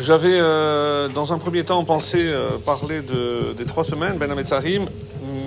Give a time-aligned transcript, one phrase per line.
[0.00, 4.86] J'avais, euh, dans un premier temps, pensé euh, parler de, des trois semaines, Ben Hametzarim,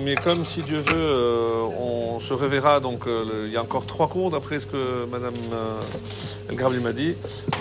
[0.04, 2.78] mais comme si Dieu veut, euh, on se reverra.
[2.80, 5.34] Donc, il y a encore trois cours d'après ce que Madame
[6.50, 7.14] El m'a dit.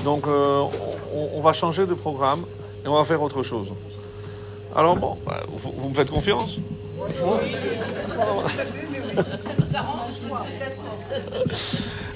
[0.04, 2.42] Donc, on, va changer de programme
[2.84, 3.72] et on va faire autre chose.
[4.76, 6.58] Alors, bon, bah, vous, me faites confiance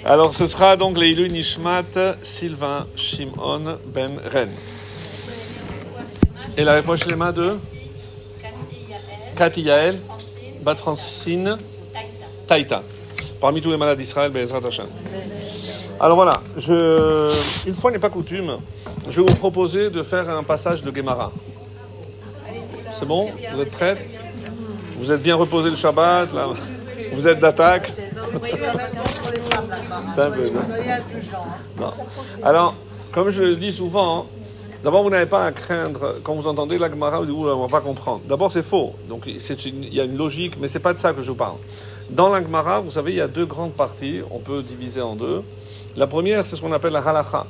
[0.05, 1.84] Alors, ce sera donc les Nishmat
[2.21, 4.49] Sylvain Shimon Ben Ren.
[6.58, 7.58] Et la réponse les mains de
[9.36, 10.00] Cathy Yael,
[10.62, 11.58] Batrancine,
[12.48, 12.82] Taïta.
[13.41, 14.88] Parmi tous les malades d'Israël, Bezrat Hashem.
[15.99, 16.41] Alors voilà,
[17.66, 18.58] une fois n'est pas coutume,
[19.10, 21.32] je vais vous proposer de faire un passage de Gemara.
[22.98, 23.30] C'est bon?
[23.54, 23.98] Vous êtes prêts?
[24.98, 26.30] Vous êtes bien reposé le Shabbat
[27.13, 27.91] Vous êtes d'attaque?
[30.13, 30.52] C'est un peu,
[31.80, 31.91] Non.
[32.44, 32.74] Alors,
[33.12, 34.26] comme je le dis souvent, hein,
[34.86, 37.80] d'abord vous n'avez pas à craindre quand vous entendez la Gemara, vous dites on va
[37.80, 38.22] pas comprendre.
[38.30, 38.94] D'abord c'est faux,
[39.26, 41.58] il y a une logique, mais c'est pas de ça que je vous parle.
[42.12, 45.16] Dans la Gemara, vous savez, il y a deux grandes parties, on peut diviser en
[45.16, 45.41] deux.
[45.98, 47.48] La première, c'est ce qu'on appelle la halacha,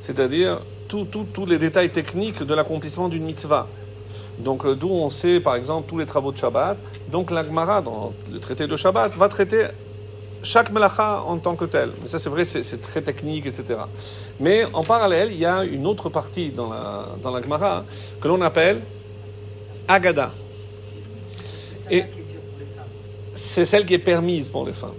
[0.00, 3.66] c'est-à-dire tous les détails techniques de l'accomplissement d'une mitzvah.
[4.38, 6.78] Donc euh, d'où on sait par exemple tous les travaux de Shabbat.
[7.10, 9.66] Donc la Gemara, dans le traité de Shabbat, va traiter
[10.42, 11.90] chaque melacha en tant que tel.
[12.02, 13.80] Mais ça c'est vrai, c'est très technique, etc.
[14.40, 17.84] Mais en parallèle, il y a une autre partie dans la, dans la Gemara
[18.20, 18.80] que l'on appelle
[19.88, 20.30] Agada.
[21.90, 22.04] Et
[23.34, 24.90] c'est celle qui est permise pour les femmes.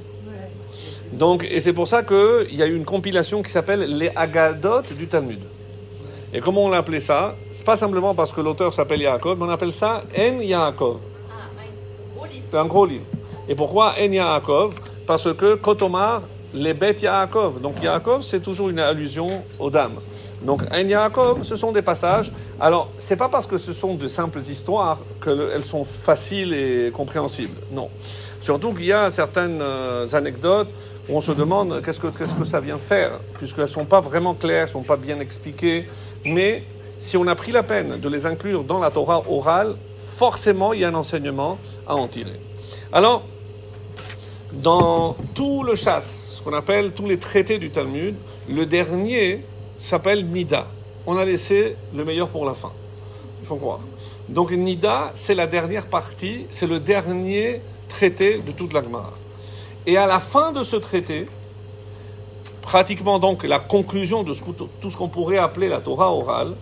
[1.13, 4.81] Donc, et c'est pour ça qu'il y a eu une compilation qui s'appelle les Agadot
[4.91, 5.39] du Talmud.
[6.33, 7.35] Et comment on l'a appelé ça?
[7.51, 10.97] C'est pas simplement parce que l'auteur s'appelle Yaakov, mais on appelle ça En Yaakov.
[12.49, 13.05] C'est un gros livre.
[13.47, 14.73] Et pourquoi En Yaakov?
[15.05, 16.21] Parce que Kotomar,
[16.53, 17.61] les bêtes Yaakov.
[17.61, 19.29] Donc Yaakov, c'est toujours une allusion
[19.59, 19.99] aux dames.
[20.43, 22.31] Donc En Yaakov, ce sont des passages.
[22.59, 27.57] Alors, c'est pas parce que ce sont de simples histoires qu'elles sont faciles et compréhensibles.
[27.71, 27.89] Non.
[28.41, 30.67] Surtout qu'il y a certaines euh, anecdotes
[31.09, 34.01] où on se demande qu'est-ce que, qu'est-ce que ça vient faire, puisqu'elles ne sont pas
[34.01, 35.87] vraiment claires, ne sont pas bien expliquées.
[36.25, 36.63] Mais
[36.99, 39.73] si on a pris la peine de les inclure dans la Torah orale,
[40.15, 41.57] forcément, il y a un enseignement
[41.87, 42.39] à en tirer.
[42.91, 43.23] Alors,
[44.53, 48.15] dans tout le chasse, ce qu'on appelle tous les traités du Talmud,
[48.49, 49.39] le dernier
[49.79, 50.67] s'appelle Nida.
[51.07, 52.71] On a laissé le meilleur pour la fin.
[53.41, 53.79] Il faut croire.
[54.29, 57.59] Donc Nida, c'est la dernière partie, c'est le dernier
[57.89, 59.13] traité de toute la Gemara.
[59.85, 61.27] Et à la fin de ce traité,
[62.61, 64.33] pratiquement donc la conclusion de
[64.81, 66.53] tout ce qu'on pourrait appeler la Torah orale,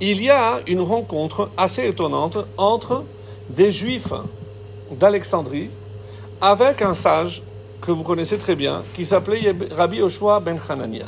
[0.00, 3.04] il y a une rencontre assez étonnante entre
[3.50, 4.12] des juifs
[4.92, 5.68] d'Alexandrie
[6.40, 7.42] avec un sage
[7.80, 11.06] que vous connaissez très bien, qui s'appelait Rabbi Yoshua ben Hanania.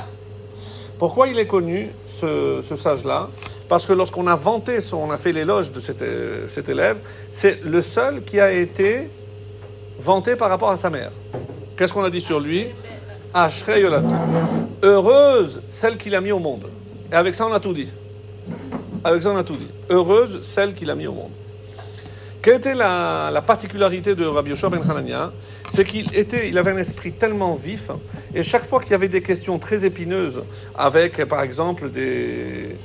[0.99, 1.89] Pourquoi il est connu,
[2.21, 3.29] ce, sage-là?
[3.69, 6.99] Parce que lorsqu'on a vanté, on a fait l'éloge de cet, euh, cet élève,
[7.33, 9.09] c'est le seul qui a été
[10.01, 11.11] vanté par rapport à sa mère.
[11.77, 12.67] Qu'est-ce qu'on a dit sur lui?
[13.35, 14.09] Yolato.
[14.83, 16.67] Heureuse celle qu'il a mis au monde.
[17.11, 17.89] Et avec ça, on a tout dit.
[19.05, 19.69] Avec ça, on a tout dit.
[19.91, 21.31] Heureuse celle qu'il a mis au monde.
[22.43, 25.31] Quelle était la, la particularité de Rabbi Yoshua ben Hanania?
[25.71, 27.91] C'est qu'il avait un esprit tellement vif,
[28.35, 30.43] et chaque fois qu'il y avait des questions très épineuses,
[30.75, 32.77] avec par exemple des,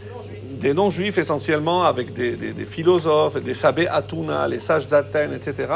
[0.74, 2.38] non-juifs essentiellement, avec des,
[2.70, 5.68] philosophes, des sabés Atuna, les sages d'Athènes, etc.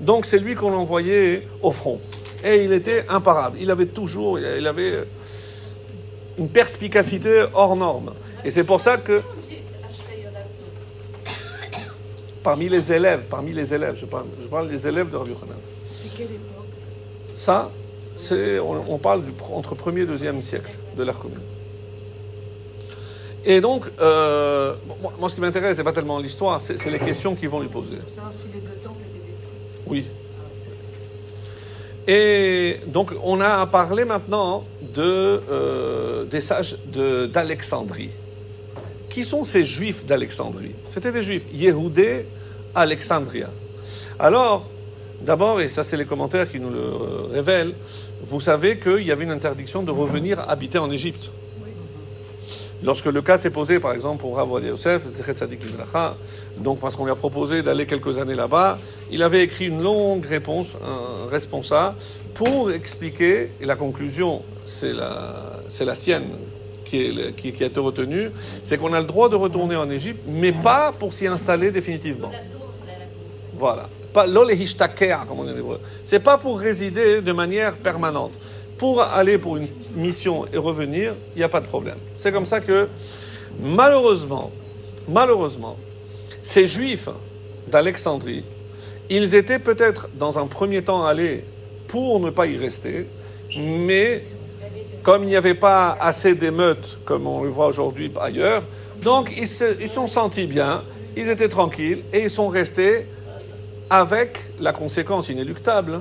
[0.00, 2.00] Donc c'est lui qu'on envoyait au front.
[2.44, 3.56] Et il était imparable.
[3.60, 4.92] Il avait toujours, il avait
[6.38, 8.12] une perspicacité hors norme.
[8.44, 9.22] Et c'est pour ça que
[12.44, 15.56] parmi les élèves, parmi les élèves, je parle, je parle des élèves de Rabbi Yochanan.
[15.92, 16.66] C'est quelle époque?
[17.34, 17.68] Ça,
[18.14, 21.40] c'est, on, on parle du, entre 1er et 2e siècle de l'ère commune.
[23.46, 26.98] Et donc, euh, moi, moi, ce qui m'intéresse, c'est pas tellement l'histoire, c'est, c'est les
[27.00, 27.96] questions qu'ils vont lui poser.
[29.86, 30.04] Oui.
[32.06, 38.10] Et donc, on a parlé maintenant de, euh, des sages de- d'Alexandrie.
[39.10, 40.72] Qui sont ces juifs d'Alexandrie?
[40.92, 42.26] C'était des juifs, Yehudé
[42.74, 43.48] Alexandria.
[44.18, 44.64] Alors,
[45.22, 47.74] d'abord, et ça c'est les commentaires qui nous le euh, révèlent,
[48.22, 51.30] vous savez qu'il y avait une interdiction de revenir habiter en Égypte.
[52.82, 55.02] Lorsque le cas s'est posé, par exemple, pour Rav Yosef,
[56.58, 58.78] donc parce qu'on lui a proposé d'aller quelques années là-bas,
[59.10, 61.96] il avait écrit une longue réponse, un responsable,
[62.34, 66.24] pour expliquer, et la conclusion, c'est la, la sienne
[66.84, 68.30] qui, est qui a été retenue,
[68.64, 72.32] c'est qu'on a le droit de retourner en Égypte, mais pas pour s'y installer définitivement.
[73.56, 73.88] Voilà.
[74.12, 75.80] Pas comme on dit en hébreu.
[76.04, 78.32] C'est pas pour résider de manière permanente.
[78.78, 81.96] Pour aller pour une mission et revenir, il n'y a pas de problème.
[82.16, 82.88] C'est comme ça que
[83.60, 84.50] Malheureusement,
[85.08, 85.76] malheureusement,
[86.42, 87.08] ces juifs
[87.68, 88.44] d'Alexandrie,
[89.10, 91.44] ils étaient peut-être dans un premier temps allés
[91.88, 93.06] pour ne pas y rester,
[93.56, 94.22] mais
[95.02, 98.62] comme il n'y avait pas assez d'émeutes, comme on le voit aujourd'hui ailleurs,
[99.02, 100.82] donc ils se ils sont sentis bien,
[101.16, 103.06] ils étaient tranquilles et ils sont restés
[103.90, 106.00] avec la conséquence inéluctable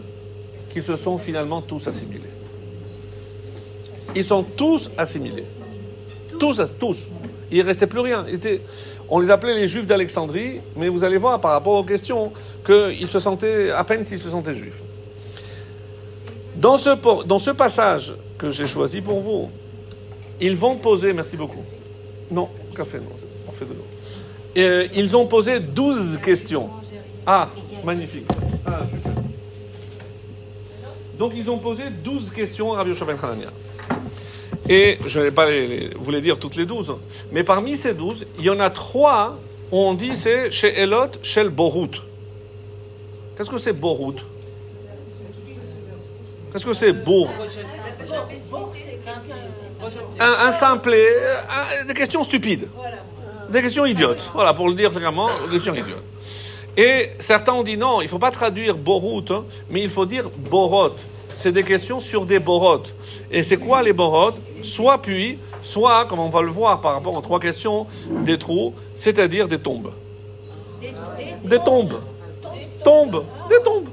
[0.69, 2.21] qu'ils se sont finalement tous assimilés.
[4.15, 5.45] Ils sont tous assimilés.
[6.39, 7.03] Tous, tous.
[7.51, 8.25] Il ne restait plus rien.
[9.09, 12.31] On les appelait les juifs d'Alexandrie, mais vous allez voir par rapport aux questions
[12.65, 14.81] qu'ils se sentaient, à peine s'ils se sentaient juifs.
[16.56, 19.50] Dans ce, dans ce passage que j'ai choisi pour vous,
[20.41, 21.63] ils vont poser, merci beaucoup.
[22.31, 23.06] Non, café, non,
[23.47, 23.86] on de l'eau.
[24.57, 26.69] Euh, ils ont posé 12 questions.
[27.25, 27.50] Ah,
[27.83, 28.25] magnifique.
[28.65, 28.80] Ah.
[31.18, 33.50] Donc ils ont posé 12 questions à Rabbi Yoshua ben Hanania.
[34.69, 35.47] Et je ne vais pas
[35.97, 36.94] vous les dire toutes les 12,
[37.31, 39.38] mais parmi ces 12, il y en a trois
[39.71, 42.01] où on dit c'est chez Elot, chez le Borut.
[43.38, 44.15] Qu'est-ce que c'est Borut?
[46.51, 47.29] Qu'est-ce que c'est Bour
[50.19, 52.68] un, un- des questions stupides.
[53.50, 54.29] Des questions idiotes.
[54.33, 56.12] Voilà, pour le dire vraiment, des questions idiotes.
[56.77, 60.05] Et certains ont dit non, il ne faut pas traduire Borut, hein, mais il faut
[60.05, 60.91] dire Borot.
[61.35, 62.83] C'est des questions sur des Borot.
[63.31, 64.31] Et c'est quoi les Borot?
[64.63, 67.85] Soit puis, soit, comme on va le voir par rapport aux trois questions,
[68.25, 69.91] des trous, c'est-à-dire des tombes.
[71.43, 71.99] Des tombes.
[72.83, 73.23] Tombes.
[73.49, 73.89] Des tombes.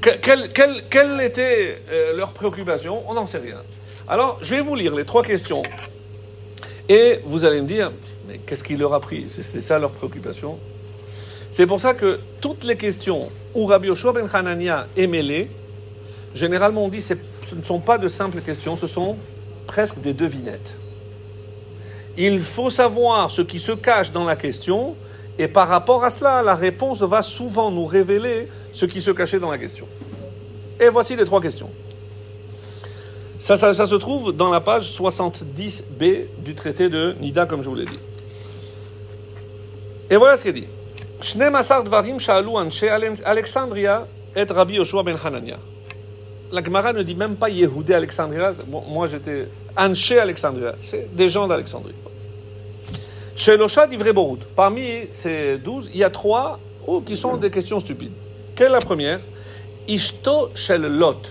[0.00, 0.46] Que-
[0.88, 3.02] Quelle, était euh, leur préoccupation?
[3.08, 3.56] On n'en sait rien.
[4.08, 5.62] Alors, je vais vous lire les trois questions.
[6.88, 7.92] Et vous allez me dire,
[8.46, 9.26] qu'est-ce qui leur a pris?
[9.34, 10.56] C'était ça leur préoccupation
[11.52, 15.48] C'est pour ça que toutes les questions où Rabbi Yoshua ben Hanania est mêlé,
[16.34, 19.16] généralement on dit c'est- ce ne sont pas de simples questions, ce sont
[19.66, 20.74] presque des devinettes.
[22.16, 24.94] Il faut savoir ce qui se cache dans la question,
[25.38, 29.38] et par rapport à cela, la réponse va souvent nous révéler ce qui se cachait
[29.40, 29.86] dans la question.
[30.80, 31.70] Et voici les trois questions.
[33.40, 37.86] Ça se trouve dans la page 70b du traité de Nida, comme je vous l'ai
[37.86, 37.98] dit.
[40.10, 40.66] Et voilà ce qu'il dit.
[43.24, 45.56] Alexandria et Rabbi Yoshua ben Hanania.
[46.52, 48.52] La Gemara ne dit même pas Yehudé Alexandria.
[48.88, 49.46] Moi, j'étais
[49.76, 50.74] Anshe Alexandria.
[50.82, 51.94] C'est des gens d'Alexandrie.
[53.36, 54.36] Chez Losha d'Ivre.
[54.56, 56.58] Parmi ces douze, il y a trois
[56.88, 58.12] oh, qui sont des questions stupides.
[58.56, 59.20] Quelle est la première?
[59.86, 61.22] Ishto shel Lot.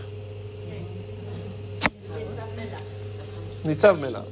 [3.65, 4.23] Nitzav Mela.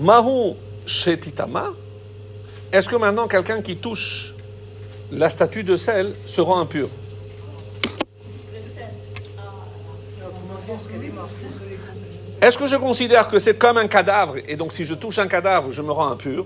[0.00, 0.54] Mahu
[0.84, 1.72] Shetitama.
[2.72, 4.34] Est-ce que maintenant quelqu'un qui touche
[5.12, 6.88] la statue de sel se rend impur?
[12.40, 15.26] Est-ce que je considère que c'est comme un cadavre et donc si je touche un
[15.26, 16.44] cadavre, je me rends impur?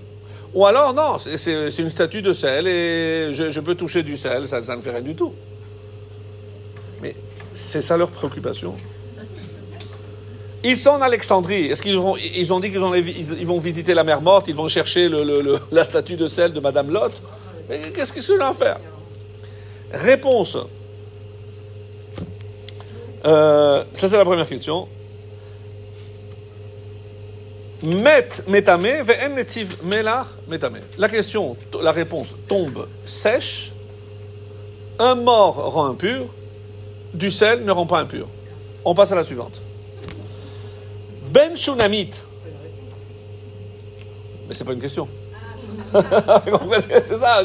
[0.55, 4.47] Ou alors non, c'est- une statue de sel et je, je peux toucher du sel,
[4.47, 5.33] ça, ça ne fait rien du tout.
[7.03, 7.15] Mais
[7.55, 8.75] c'est ça leur préoccupation?
[10.65, 11.67] Ils sont en Alexandrie.
[11.67, 14.55] Est-ce qu'ils vont, ils ont dit qu'ils vont, ils, vont visiter la mer morte, ils
[14.55, 17.13] vont chercher le- la statue de sel de Madame Lot
[17.95, 18.79] Qu'est-ce qu'ils vont faire?
[19.93, 20.57] Réponse.
[23.25, 24.89] Euh, ça, c'est la première question.
[27.83, 30.79] Met metame ve'en netiv melach metame.
[30.99, 33.73] La question, la réponse tombe sèche.
[35.01, 36.27] Un mort rend impur.
[37.15, 38.27] Du sel ne rend pas impur.
[38.85, 39.62] On passe à la suivante.
[41.33, 42.11] Ben Shunamit.
[44.49, 45.09] Mais c'est pas une question.
[45.95, 47.43] C'est ça.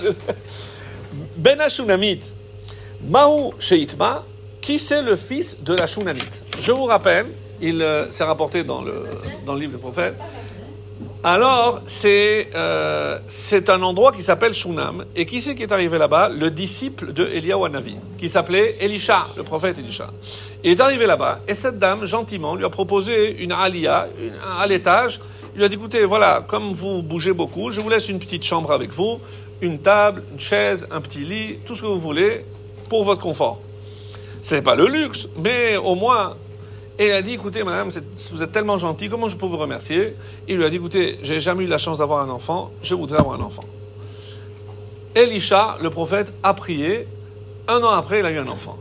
[1.37, 2.19] Ben Shunamit.
[3.07, 4.23] Mahu Sheitma.
[4.59, 7.27] Qui c'est le fils de la Shunamite Je vous rappelle,
[7.61, 9.05] il euh, s'est rapporté dans le,
[9.45, 10.15] dans le livre des prophètes.
[11.23, 15.03] Alors, c'est euh, c'est un endroit qui s'appelle Shunam.
[15.15, 16.29] Et qui c'est qui est arrivé là-bas?
[16.29, 20.07] Le disciple de Eliyahu Hanavi, qui s'appelait Elisha, le prophète Elisha.
[20.63, 24.61] Il est arrivé là-bas, et cette dame, gentiment, lui a proposé une alia, une, un
[24.61, 25.19] allaitage.
[25.53, 28.43] Il lui a dit, écoutez, voilà, comme vous bougez beaucoup, je vous laisse une petite
[28.43, 29.19] chambre avec vous,
[29.61, 32.45] une table, une chaise, un petit lit, tout ce que vous voulez,
[32.89, 33.59] pour votre confort.
[34.41, 36.35] Ce n'est pas le luxe, mais au moins.
[36.99, 37.89] Et il a dit, écoutez, madame,
[38.31, 40.15] vous êtes tellement gentil, comment je peux vous remercier?
[40.47, 43.19] Il lui a dit, écoutez, j'ai jamais eu la chance d'avoir un enfant, je voudrais
[43.19, 43.63] avoir un enfant.
[45.15, 47.07] Elisha, le prophète, a prié.
[47.67, 48.77] Un an après, il a eu un enfant.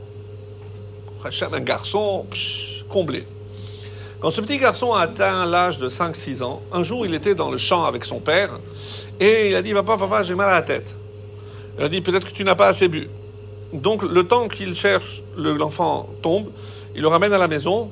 [1.53, 2.25] Un garçon
[2.89, 3.25] comblé.
[4.21, 7.51] Quand ce petit garçon a atteint l'âge de 5-6 ans, un jour, il était dans
[7.51, 8.51] le champ avec son père
[9.21, 10.87] et il a dit, papa, papa, j'ai mal à la tête.
[11.79, 13.09] Il a dit, peut-être que tu n'as pas assez bu.
[13.73, 16.47] Donc, le temps qu'il cherche, le- l'enfant tombe,
[16.95, 17.91] il le ramène à la maison,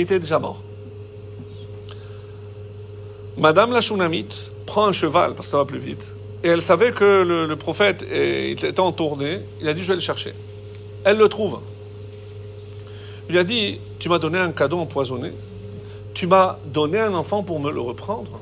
[0.00, 0.60] était déjà mort.
[3.36, 4.34] Madame la Shunamite
[4.66, 6.02] prend un cheval parce que ça va plus vite.
[6.42, 9.38] Et elle savait que le, prophète était en tournée.
[9.60, 10.32] Il a dit Je vais le chercher.
[11.04, 11.60] Elle le trouve.
[13.28, 15.30] Il lui a dit Tu m'as donné un cadeau empoisonné.
[16.14, 18.40] Tu m'as donné un enfant pour me le reprendre.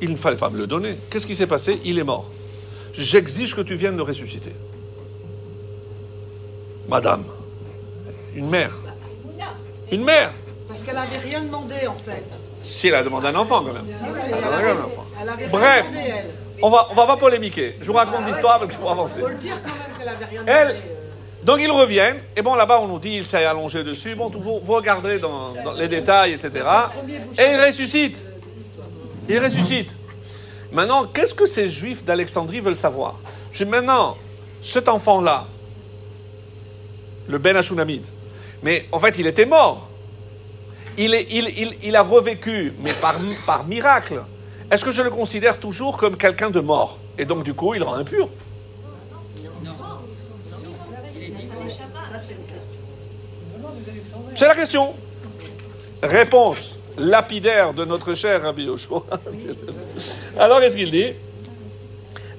[0.00, 0.94] Il ne fallait pas me le donner.
[1.10, 1.78] Qu'est-ce qui s'est passé?
[1.84, 2.26] Il est mort.
[2.94, 4.52] J'exige que tu viennes le ressusciter.
[6.88, 7.24] Madame,
[8.34, 8.76] une mère.
[9.92, 10.32] Une mère.
[10.70, 12.24] Parce qu'elle avait rien demandé en fait.
[12.62, 13.84] Si elle a demandé un enfant quand même.
[13.88, 15.04] Elle avait, un enfant.
[15.20, 15.84] elle avait Bref.
[15.90, 16.30] rien demandé elle.
[16.62, 17.74] On va, on va pas polémiquer.
[17.80, 19.20] Je vous raconte l'histoire parce qu'il faut avancer.
[19.20, 20.78] Faut le dire quand même qu'elle avait rien demandé.
[20.78, 21.44] euh.
[21.44, 24.60] donc ils reviennent, et bon là-bas on nous dit il s'est allongé dessus, bon vous,
[24.62, 26.50] vous regarderez dans, dans les détails, etc.
[27.38, 28.16] Et il ressuscite.
[29.28, 29.90] Il ressuscite.
[30.72, 33.14] Maintenant, qu'est-ce que ces juifs d'Alexandrie veulent savoir?
[33.52, 34.16] Je dis maintenant,
[34.62, 35.44] cet enfant-là,
[37.28, 38.02] le Ben Hashunamid,
[38.62, 39.88] mais en fait il était mort.
[41.02, 43.14] Il, est, il, il, il a revécu, mais par,
[43.46, 44.20] par miracle.
[44.70, 46.98] Est-ce que je le considère toujours comme quelqu'un de mort?
[47.16, 48.28] Et donc du coup il rend impur
[54.36, 54.92] C'est la question.
[56.02, 59.02] Réponse lapidaire de notre cher Rabbi Yoshua.
[60.38, 61.12] Alors, qu'est-ce qu'il dit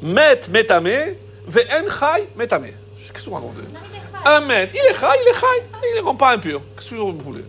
[0.04, 1.16] Met metame,
[1.48, 2.68] ve'en chai metame.
[3.12, 3.62] Qu'est-ce que vous racontez?
[4.24, 5.64] Un met, il est chai, il est chai,
[5.94, 6.62] il ne rend pas impur.
[6.76, 7.44] Qu'est-ce que vous voulez?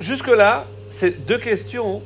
[0.00, 2.02] Jusque-là, c'est deux questions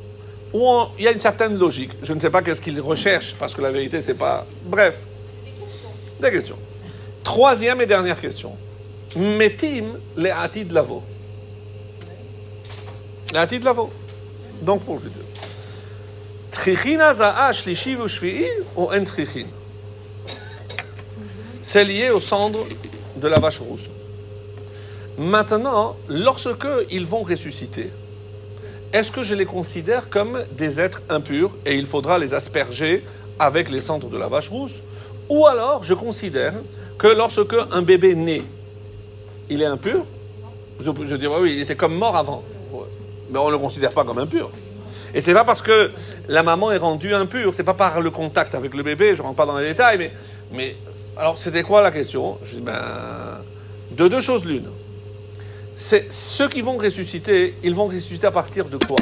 [0.52, 1.90] où on- il y a une certaine logique.
[2.02, 4.46] Je ne sais pas qu'est-ce qu'il recherche, parce que la vérité, c'est pas.
[4.64, 4.96] Bref,
[6.20, 6.56] des questions.
[7.24, 8.52] Troisième et dernière question.
[9.16, 11.02] Metim le atid lavo.
[13.32, 13.90] Le atid lavo.
[14.62, 15.22] Donc pour le futur.
[16.52, 19.46] Trichin azaa shlishi v'shvi'i ou en trichin
[21.62, 22.64] C'est lié au cendre
[23.16, 23.88] de la vache rousse.
[25.20, 27.90] Maintenant, lorsque ils vont ressusciter,
[28.94, 33.04] est-ce que je les considère comme des êtres impurs et il faudra les asperger
[33.38, 34.76] avec les cendres de la vache rousse?
[35.28, 36.54] Ou alors je considère
[36.96, 38.40] que lorsque un bébé naît,
[39.50, 40.06] il est impur?
[40.80, 42.42] Je, je dirais oui, il était comme mort avant.
[43.30, 44.50] Mais on ne le considère pas comme impur.
[45.12, 45.90] Et c'est pas parce que
[46.28, 49.36] la maman est rendue impure, c'est pas par le contact avec le bébé, je rentre
[49.36, 50.12] pas dans les détails, mais,
[50.52, 50.74] mais
[51.18, 52.38] alors c'était quoi la question?
[52.46, 52.72] Je dis ben,
[53.90, 54.64] de deux choses l'une.
[55.82, 58.98] C'est ceux qui vont ressusciter, ils vont ressusciter à partir de quoi?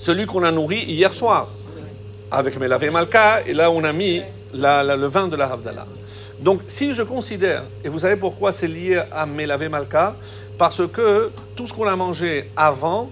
[0.00, 1.48] Celui qu'on a nourri hier soir,
[2.30, 4.22] avec Melavé Malka, et là on a mis
[4.54, 5.86] le vin de la Havdalah.
[6.40, 10.16] Donc si je considère, et vous savez pourquoi c'est lié à Melavé Malka?
[10.56, 13.10] Parce que tout ce qu'on a mangé avant,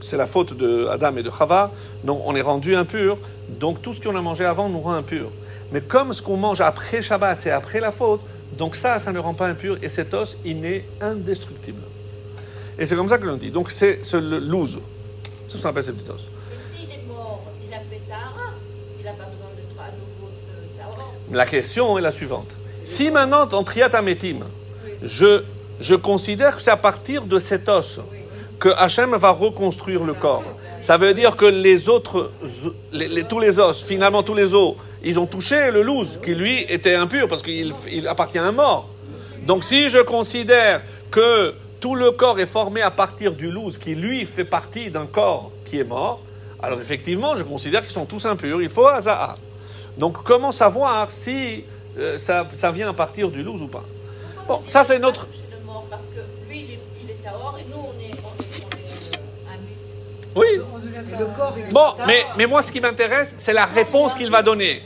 [0.00, 1.70] c'est la faute de Adam et de Chava,
[2.04, 3.18] donc on est rendu impur,
[3.60, 5.28] donc tout ce qu'on a mangé avant nous rend impur.
[5.72, 8.22] Mais comme ce qu'on mange après Shabbat, c'est après la faute,
[8.58, 11.80] donc ça, ça ne rend pas impur, et cet os, il est indestructible.
[12.78, 13.50] Et c'est comme ça que l'on dit.
[13.50, 14.78] Donc c'est le loose.
[15.48, 16.20] C'est ce qu'on appelle ce petit os.
[16.50, 18.50] Mais s'il est mort, il a fait Tahara.
[18.98, 21.04] Il n'a pas besoin d'être à nouveau de Tahara.
[21.32, 22.48] La question est la suivante.
[22.84, 24.38] Si maintenant, en Triatametim,
[25.02, 25.42] je,
[25.80, 27.98] je considère que c'est à partir de cet os
[28.60, 30.44] que Hachem va reconstruire le corps,
[30.82, 32.30] ça veut dire que les autres,
[32.92, 34.74] les- les- tous les os, finalement tous les os,
[35.04, 38.52] ils ont touché le loose, qui lui était impur parce qu'il il appartient à un
[38.52, 38.88] mort.
[39.46, 43.94] Donc si je considère que tout le corps est formé à partir du loose, qui
[43.94, 46.20] lui fait partie d'un corps qui est mort,
[46.60, 48.60] alors effectivement, je considère qu'ils sont tous impurs.
[48.60, 49.36] Il faut Azaha.
[49.96, 51.64] Donc comment savoir si
[51.98, 53.84] euh, ça, ça vient à partir du loose ou pas?
[54.46, 55.26] Bon, ça c'est notre...
[60.34, 60.46] Oui.
[61.70, 64.82] Bon, mais, mais moi ce qui m'intéresse, c'est la réponse qu'il va donner.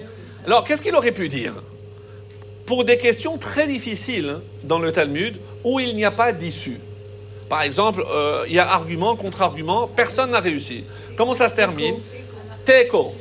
[0.46, 1.52] Alors, qu'est-ce qu'il aurait pu dire?
[2.66, 6.80] Pour des questions très difficiles hein, dans le Talmud, où il n'y a pas d'issue.
[7.48, 10.84] Par exemple, euh, il y a argument, contre-argument, personne n'a réussi.
[11.16, 11.94] Comment ça se termine?
[12.64, 13.14] Teko.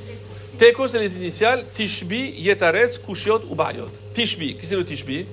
[0.57, 3.89] Teko, c'est les initiales Tishbi, Yetaretz, Kushiot ou Bayot.
[4.13, 5.25] Tishbi, qui c'est le Tishbi?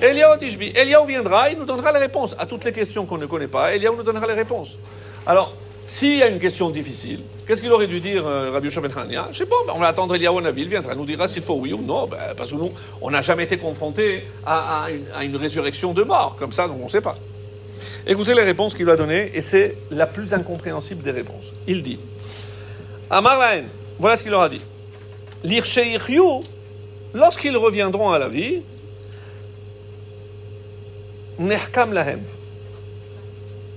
[0.00, 0.72] Eliaou Tishbi.
[0.74, 3.74] Eliaou viendra, il nous donnera les réponses à toutes les questions qu'on ne connaît pas.
[3.74, 4.76] Eliaou nous donnera les réponses.
[5.26, 5.52] Alors,
[5.86, 9.28] s'il y a une question difficile, qu'est-ce qu'il aurait dû dire euh, Rabbi Yosha Hania
[9.32, 11.72] Je sais pas, on va attendre Eliaou Navi, il viendra, nous dira s'il faut oui
[11.72, 14.88] ou non, ben, parce que nous, on n'a jamais été confronté à,
[15.22, 17.16] une, résurrection de mort, comme ça, donc on ne sait pas.
[18.06, 21.52] Écoutez les réponses qu'il va donner, et c'est la plus incompréhensible des réponses.
[21.68, 21.98] Il dit
[23.10, 23.40] Amar
[23.98, 24.60] voilà ce qu'il leur a dit.
[27.14, 28.60] Lorsqu'ils reviendront à la vie,
[31.38, 32.20] Nehkam Lahem.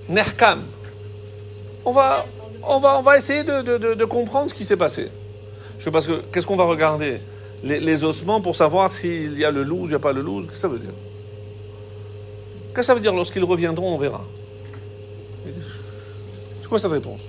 [0.09, 0.61] Nehkam.
[1.89, 2.23] On va,
[2.67, 5.07] on va, on va essayer de, comprendre ce qui s'est passé.
[5.79, 7.19] Je que qu'est-ce qu'on va regarder?
[7.63, 10.45] Les, ossements pour savoir s'il y a le loose, il n'y a pas le loose.
[10.45, 10.91] Qu'est-ce que ça veut dire?
[10.91, 14.21] Qu'est-ce que ça veut dire lorsqu'ils reviendront, on verra.
[16.61, 17.21] C'est quoi cette réponse?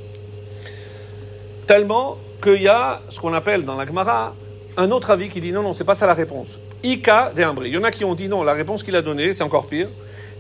[1.67, 4.35] Tellement qu'il y a ce qu'on appelle dans la Gemara
[4.77, 6.59] un autre avis qui dit non, non, c'est pas ça la réponse.
[6.83, 7.43] Ika de.
[7.65, 9.69] Il y en a qui ont dit non, la réponse qu'il a donnée, c'est encore
[9.69, 9.89] pire.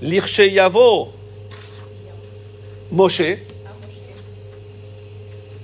[0.03, 1.09] L'Irche Yavo
[2.93, 3.23] Moshe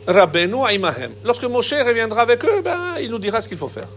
[0.07, 1.13] Rabbeinu Aimahem.
[1.25, 3.89] Lorsque Moshe reviendra avec eux, ben, il nous dira ce qu'il faut faire.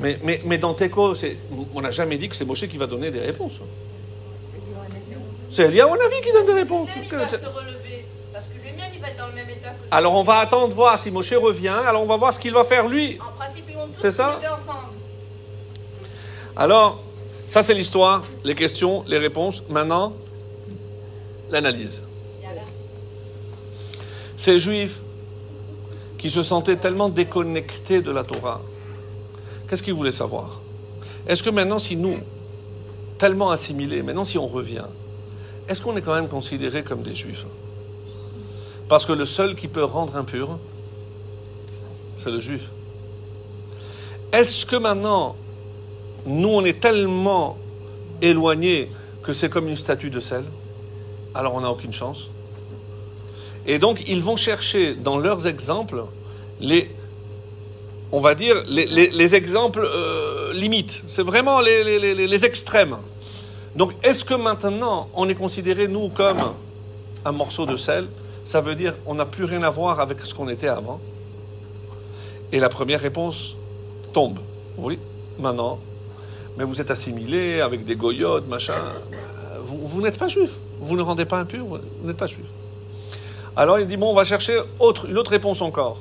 [0.00, 1.36] Mais, mais, mais dans Teko, c'est-
[1.74, 3.54] on n'a jamais dit que c'est Moshe qui va donner des réponses.
[5.50, 6.88] C'est Elia, on a vu qui donne des réponses.
[9.90, 12.62] Alors on va attendre voir si Moshe revient, alors on va voir ce qu'il va
[12.64, 13.18] faire lui.
[13.18, 14.38] En principe, ils vont tous C'est ça?
[14.38, 14.78] ensemble.
[16.56, 17.02] Alors,
[17.48, 19.62] ça c'est l'histoire, les questions, les réponses.
[19.70, 20.12] Maintenant,
[21.50, 22.02] l'analyse.
[24.38, 24.98] Ces juifs
[26.16, 28.60] qui se sentaient tellement déconnectés de la Torah,
[29.68, 30.60] qu'est-ce qu'ils voulaient savoir?
[31.26, 32.16] Est-ce que maintenant, si nous,
[33.18, 34.84] tellement assimilés, maintenant si on revient,
[35.68, 37.44] est-ce qu'on est quand même considérés comme des juifs?
[38.88, 40.56] Parce que le seul qui peut rendre impur,
[42.16, 42.62] c'est le juif.
[44.32, 45.34] Est-ce que maintenant,
[46.26, 47.56] nous, on est tellement
[48.22, 48.88] éloignés
[49.24, 50.44] que c'est comme une statue de sel?
[51.34, 52.28] Alors on n'a aucune chance.
[53.68, 56.02] Et donc, ils vont chercher dans leurs exemples
[56.60, 56.90] les,
[58.12, 61.02] on va dire, les, les- les exemples euh, limites.
[61.10, 62.96] C'est vraiment les extrêmes.
[63.76, 66.40] Donc, est-ce que maintenant, on est considéré, nous, comme
[67.24, 68.06] un morceau de sel?
[68.46, 70.98] Ça veut dire on n'a plus rien à voir avec ce qu'on était avant?
[72.50, 73.54] Et la première réponse
[74.14, 74.38] tombe.
[74.78, 74.98] Oui,
[75.38, 75.78] maintenant.
[76.56, 78.72] Mais vous êtes assimilé avec des goyotes, machin.
[79.66, 80.50] Vous, vous n'êtes pas juif.
[80.80, 82.46] Vous ne rendez pas impur, vous n'êtes pas juif.
[83.58, 85.96] Alors il dit, bon, on va chercher une autre réponse encore.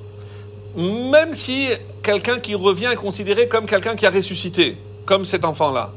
[0.75, 1.67] Même si
[2.03, 5.89] quelqu'un qui revient est considéré comme quelqu'un qui a ressuscité, comme cet enfant-là,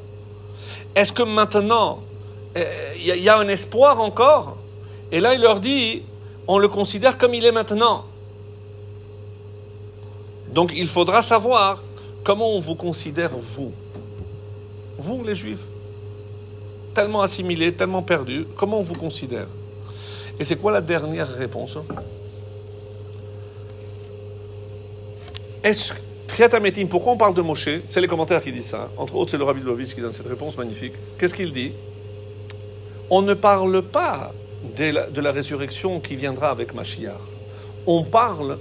[0.96, 2.00] est-ce que maintenant,
[2.56, 4.56] il a- il y a un espoir encore?
[5.12, 6.00] Et là, il leur dit,
[6.48, 8.06] on le considère comme il est maintenant.
[10.54, 11.82] Donc il faudra savoir
[12.24, 13.72] comment on vous considère, vous.
[14.98, 15.66] Vous, les juifs.
[16.94, 19.46] Tellement assimilés, tellement perdus, comment on vous considère?
[20.40, 21.76] Et c'est quoi la dernière réponse
[25.62, 25.92] Est-ce
[26.26, 28.88] Triatametim, pourquoi on parle de Moshe C'est les commentaires qui disent ça.
[28.96, 30.94] Entre autres, c'est le Rabbi Lovitch qui donne cette réponse magnifique.
[31.18, 31.72] Qu'est-ce qu'il dit
[33.10, 34.32] On ne parle pas
[34.78, 37.12] de la, résurrection qui viendra avec Mashiach.
[37.86, 38.56] On parle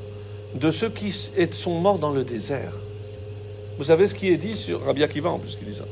[0.56, 2.74] de ceux qui sont morts dans le désert.
[3.78, 5.86] Vous savez ce qui est dit sur Rabbi Akiva en plus qui dit ça.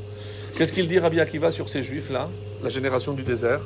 [0.58, 2.28] Qu'est-ce qu'il dit Rabbi Akiva sur ces juifs-là,
[2.62, 3.60] la génération du désert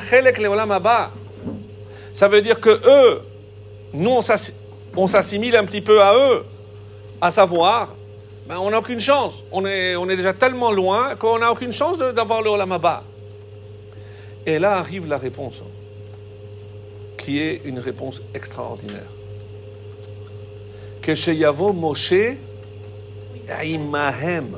[0.00, 1.10] Chelek leolam haba.
[2.14, 3.20] Ça veut dire que eux,
[3.92, 4.52] nous, on s'assi-
[4.96, 6.44] on s'assimile un petit peu à eux,
[7.20, 7.88] à savoir,
[8.46, 9.42] ben, on n'a aucune chance.
[9.50, 13.02] On est, déjà tellement loin qu'on n'a aucune chance d'avoir le Olam Haba.
[14.46, 15.54] Et là arrive la réponse,
[17.18, 19.10] qui est une réponse extraordinaire.
[21.02, 21.12] Que
[21.72, 22.12] Moshe,
[23.64, 24.56] Imahem,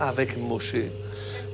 [0.00, 0.76] avec Moshe.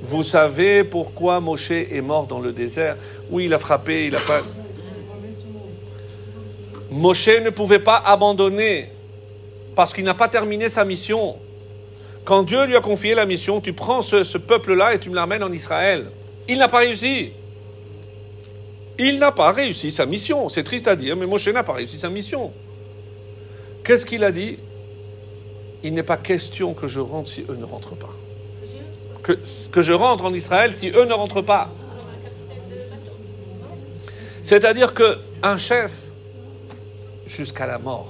[0.03, 2.95] Vous savez pourquoi Moshe est mort dans le désert?
[3.29, 4.41] Oui, il a frappé, il a pas.
[6.91, 8.89] Moshe ne pouvait pas abandonner
[9.75, 11.35] parce qu'il n'a pas terminé sa mission.
[12.25, 15.15] Quand Dieu lui a confié la mission, tu prends ce, ce peuple-là et tu me
[15.15, 16.05] l'amènes en Israël.
[16.47, 17.31] Il n'a pas réussi.
[18.99, 20.49] Il n'a pas réussi sa mission.
[20.49, 22.51] C'est triste à dire, mais Moshe n'a pas réussi sa mission.
[23.83, 24.57] Qu'est-ce qu'il a dit?
[25.83, 28.13] Il n'est pas question que je rentre si eux ne rentrent pas.
[29.71, 31.69] Que, je rentre en Israël si eux ne rentrent pas.
[34.45, 35.91] C'est-à-dire que un chef,
[37.27, 38.07] jusqu'à la mort.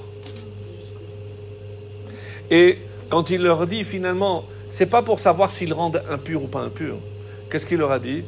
[2.51, 2.77] Et
[3.09, 6.97] quand il leur dit finalement, c'est pas pour savoir s'ils rendent impurs ou pas impurs.
[7.49, 8.23] Qu'est-ce qu'il leur a dit?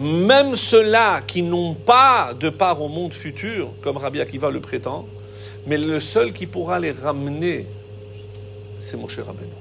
[0.00, 5.06] Même ceux-là qui n'ont pas de part au monde futur, comme Rabbi Akiva le prétend,
[5.66, 7.66] mais le seul qui pourra les ramener,
[8.80, 9.52] c'est Moshe Rabbeinu.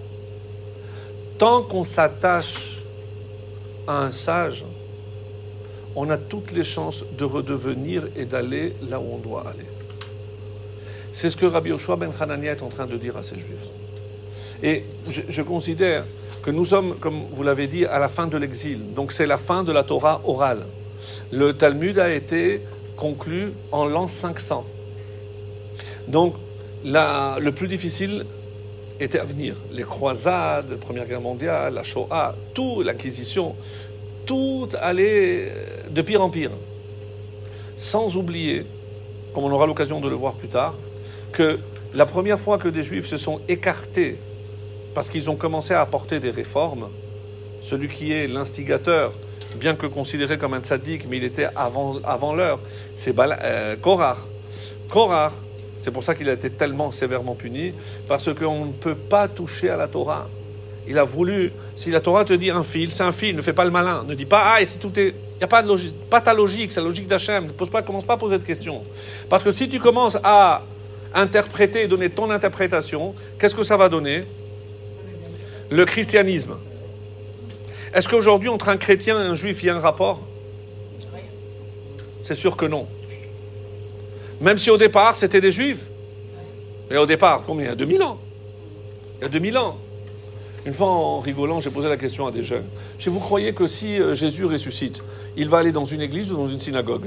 [1.38, 2.71] Tant qu'on s'attache
[4.00, 4.64] un sage,
[5.96, 9.66] on a toutes les chances de redevenir et d'aller là où on doit aller.
[11.14, 13.68] C'est ce que Rabbi Yoshua ben Hanania est en train de dire à ces juifs.
[14.64, 16.04] Et je, considère
[16.44, 18.94] que nous sommes, comme vous l'avez dit, à la fin de l'exil.
[18.94, 20.66] Donc c'est la fin de la Torah orale.
[21.32, 22.62] Le Talmud a été
[22.96, 24.66] conclu en l'an 500.
[26.08, 26.36] Donc
[26.86, 28.26] le plus difficile
[29.04, 29.56] était à venir.
[29.72, 33.56] Les croisades, la Première Guerre mondiale, la Shoah, tout, l'Inquisition,
[34.26, 36.52] tout allait euh, de pire en pire.
[37.78, 38.64] Sans oublier,
[39.34, 40.76] comme on aura l'occasion de le voir plus tard,
[41.34, 41.58] que
[41.94, 44.18] la première fois que des juifs se sont écartés
[44.94, 46.88] parce qu'ils ont commencé à apporter des réformes,
[47.64, 49.12] celui qui est l'instigateur,
[49.56, 52.60] bien que considéré comme un tzaddik, mais il était avant, l'heure,
[52.98, 54.18] c'est Bala- euh, Korah.
[54.90, 55.32] Korah,
[55.84, 57.74] c'est pour ça qu'il a été tellement sévèrement puni,
[58.08, 60.28] parce qu'on ne peut pas toucher à la Torah.
[60.88, 63.54] Il a voulu, si la Torah te dit un fil, c'est un fil, ne fais
[63.54, 64.04] pas le malin.
[64.08, 65.14] Ne dis pas, ah, et si tout est.
[65.36, 67.46] Il n'y a pas de logique, pas ta logique, c'est la logique d'Hachem.
[67.46, 68.84] Ne pose pas, commence pas à poser de questions.
[69.30, 70.62] Parce que si tu commences à
[71.16, 74.24] interpréter et donner ton interprétation, qu'est-ce que ça va donner?
[75.70, 76.56] Le christianisme.
[77.94, 80.20] Est-ce qu'aujourd'hui, entre un chrétien et un juif, il y a un rapport?
[82.24, 82.88] C'est sûr que non.
[84.42, 85.82] Même si au départ, c'était des juifs.
[86.90, 87.66] Et au départ, combien?
[87.66, 88.18] Il y a 2000 ans.
[89.20, 89.78] Il y a 2000 ans.
[90.66, 92.66] Une fois, en rigolant, j'ai posé la question à des jeunes.
[93.00, 95.02] Je vous croyez que si euh, Jésus ressuscite,
[95.38, 97.06] il va aller dans une église ou dans une synagogue?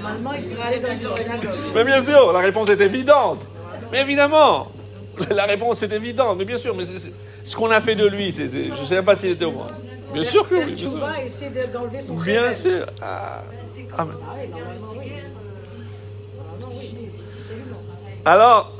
[0.00, 1.50] Normalement, il devrait aller dans une synagogue.
[1.74, 3.40] Mais bien sûr, la réponse est évidente.
[3.92, 4.68] Mais évidemment,
[5.30, 6.36] la réponse est évidente.
[6.38, 7.12] Mais bien sûr, mais c'est-
[7.44, 9.44] ce qu'on a fait de lui, c'est, c'est- je ne sais même pas s'il était
[9.44, 9.68] au moins.
[10.12, 10.64] Bien sûr que oui.
[10.72, 12.86] Bien sûr, Bien sûr.
[13.00, 13.42] Ah.
[13.96, 15.12] Ah, mais- Ah oui, normalement, oui.
[16.60, 17.76] Normalement, oui, absolument.
[18.24, 18.72] Alors,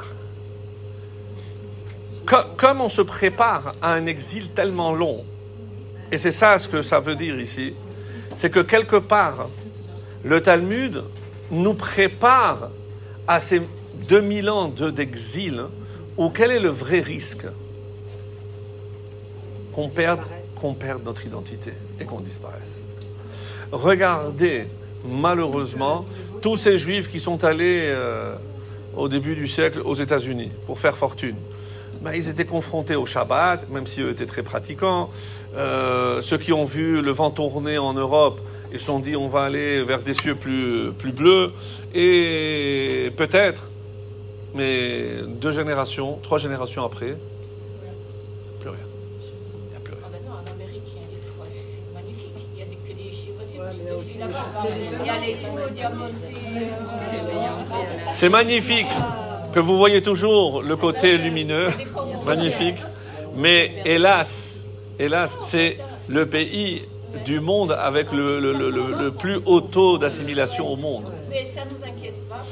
[2.27, 5.25] co- comme on se prépare à un exil tellement long,
[6.11, 7.75] et c'est ça ce que ça veut dire ici,
[8.35, 9.47] c'est que quelque part,
[10.25, 11.03] le Talmud
[11.51, 12.69] nous prépare
[13.27, 13.63] à ces
[14.09, 15.65] 2000 ans de- d'exil,
[16.17, 17.47] où quel est le vrai risque
[19.75, 20.21] Qu'on perde,
[20.61, 22.83] qu'on perde notre identité et qu'on disparaisse?
[23.73, 24.67] Regardez,
[25.09, 26.05] malheureusement,
[26.43, 28.35] tous ces juifs qui sont allés euh,
[28.97, 31.37] au début du siècle aux États-Unis pour faire fortune.
[32.01, 35.09] Ben, ils étaient confrontés au Shabbat, même si eux étaient très pratiquants.
[35.57, 38.41] Euh, ceux qui ont vu le vent tourner en Europe,
[38.73, 41.53] ils se sont dit on va aller vers des cieux plus, plus bleus.
[41.95, 43.69] Et peut-être,
[44.55, 47.15] mais deux générations, trois générations après,
[48.61, 48.79] plus rien.
[49.65, 50.03] Il n'y a plus rien.
[50.05, 52.33] Ah ben non, en Amérique, il y a des fois, c'est magnifique.
[52.55, 53.39] Il y a des, que des chiffres.
[53.39, 53.82] Ouais, mais il y a aussi des là-bas.
[53.82, 53.82] choses Il y a les coups, diamantés.
[58.11, 58.87] C'est magnifique
[59.55, 61.69] que vous voyez toujours le côté lumineux,
[62.27, 62.77] magnifique.
[63.37, 64.61] Mais hélas,
[64.99, 65.79] hélas, c'est
[66.09, 66.83] le pays
[67.25, 71.05] du monde avec le, le- le- le- le plus haut taux d'assimilation au monde.
[71.31, 72.45] Mais ça ne nous inquiète pas.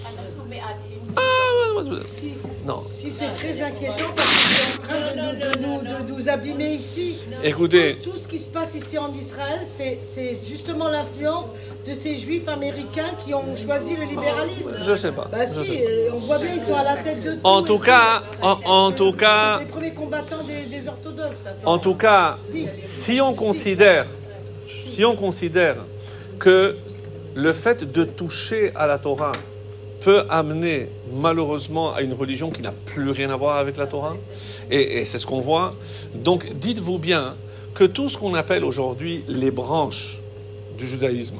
[2.08, 2.34] Si,
[2.70, 2.78] Non.
[2.78, 6.28] si c'est très inquiétant parce que c'est en train de, nous- de nous, de nous
[6.28, 7.16] abîmer ici.
[7.42, 11.46] Écoutez, Tout ce qui se passe ici en Israël, c'est justement l'influence
[11.88, 14.74] de ces juifs américains qui ont choisi le libéralisme.
[14.86, 15.28] je sais pas.
[15.32, 15.72] Bah si, sais pas.
[15.90, 17.40] euh, on voit bien, ils sont à la tête de tout.
[17.44, 21.44] En tout cas, en, en tout cas, les premiers combattants des, des orthodoxes.
[21.64, 22.66] en tout cas, Si.
[22.84, 24.06] si on considère,
[24.68, 25.76] si on considère
[26.38, 26.76] que
[27.34, 29.32] le fait de toucher à la Torah
[30.02, 34.16] peut amener malheureusement à une religion qui n'a plus rien à voir avec la Torah,
[34.70, 35.74] et, et c'est ce qu'on voit,
[36.14, 37.34] donc dites-vous bien
[37.74, 40.18] que tout ce qu'on appelle aujourd'hui les branches
[40.78, 41.38] du judaïsme,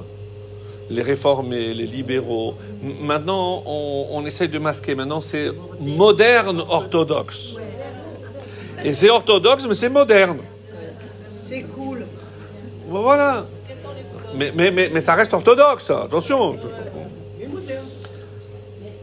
[0.90, 2.54] les réformés, les libéraux,
[3.00, 7.54] maintenant on, on essaye de masquer, maintenant c'est moderne orthodoxe.
[8.82, 10.38] Et c'est orthodoxe, mais c'est moderne.
[11.46, 12.06] C'est cool.
[12.88, 13.44] Voilà.
[14.34, 16.56] Mais, mais, mais, mais ça reste orthodoxe, attention.
[17.38, 17.84] Mais moderne.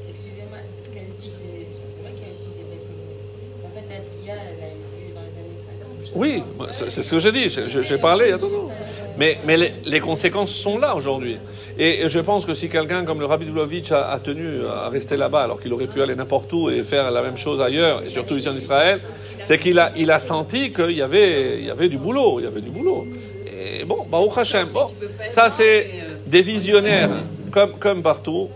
[0.10, 3.62] Excusez-moi, ce qu'elle dit, c'est c'est vrai qu'il y a aussi des républiques.
[3.66, 6.07] En fait, la BIA, elle a eu lieu dans les années 50.
[6.18, 8.32] Oui, c'est ce que j'ai dit, j'ai- parlé.
[8.32, 8.70] attention.
[9.20, 11.38] Mais, mais les, conséquences sont là aujourd'hui.
[11.78, 15.44] Et je pense que si quelqu'un comme le Rabbi Dublovitch a, tenu à rester là-bas,
[15.44, 18.36] alors qu'il aurait pu aller n'importe où et faire la même chose ailleurs, et surtout
[18.36, 19.00] ici en Israël,
[19.44, 23.06] c'est qu'il a, a senti qu'il y avait, du boulot, il y avait du boulot.
[23.46, 24.88] Et bon, Baruch Hashem, bon,
[25.30, 25.88] ça c'est
[26.26, 27.12] des visionnaires,
[27.80, 28.50] comme, partout.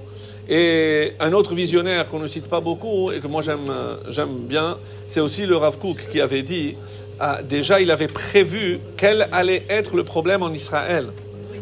[0.50, 3.72] Et un autre visionnaire qu'on ne cite pas beaucoup et que moi j'aime,
[4.10, 6.76] j'aime bien, c'est aussi le Rav Kook qui avait dit,
[7.24, 11.06] ah, déjà il avait prévu quel allait être le problème en Israël.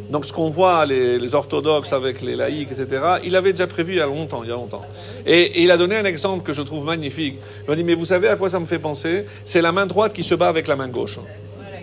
[0.10, 2.88] Donc ce qu'on voit, les, orthodoxes avec les laïcs, etc.,
[3.26, 4.86] il avait déjà prévu il y a longtemps, il y a longtemps.
[5.26, 7.36] Et, il a donné un exemple que je trouve magnifique.
[7.68, 9.26] Il a dit, mais vous savez à quoi ça me fait penser?
[9.44, 11.20] C'est la main droite qui se bat avec la main gauche.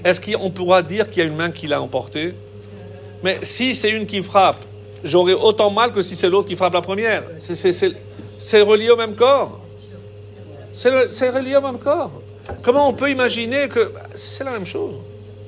[0.04, 2.32] Est-ce qu'on pourra dire qu'il y a une main qui l'a emporté
[3.22, 4.58] Mais si c'est une qui frappe,
[5.04, 7.24] j'aurai autant mal que si c'est l'autre qui frappe la première.
[7.38, 9.60] C'est- relié au même corps.
[10.74, 12.10] C'est relié au même corps.
[12.62, 14.94] Comment on peut imaginer que bah, c'est la même chose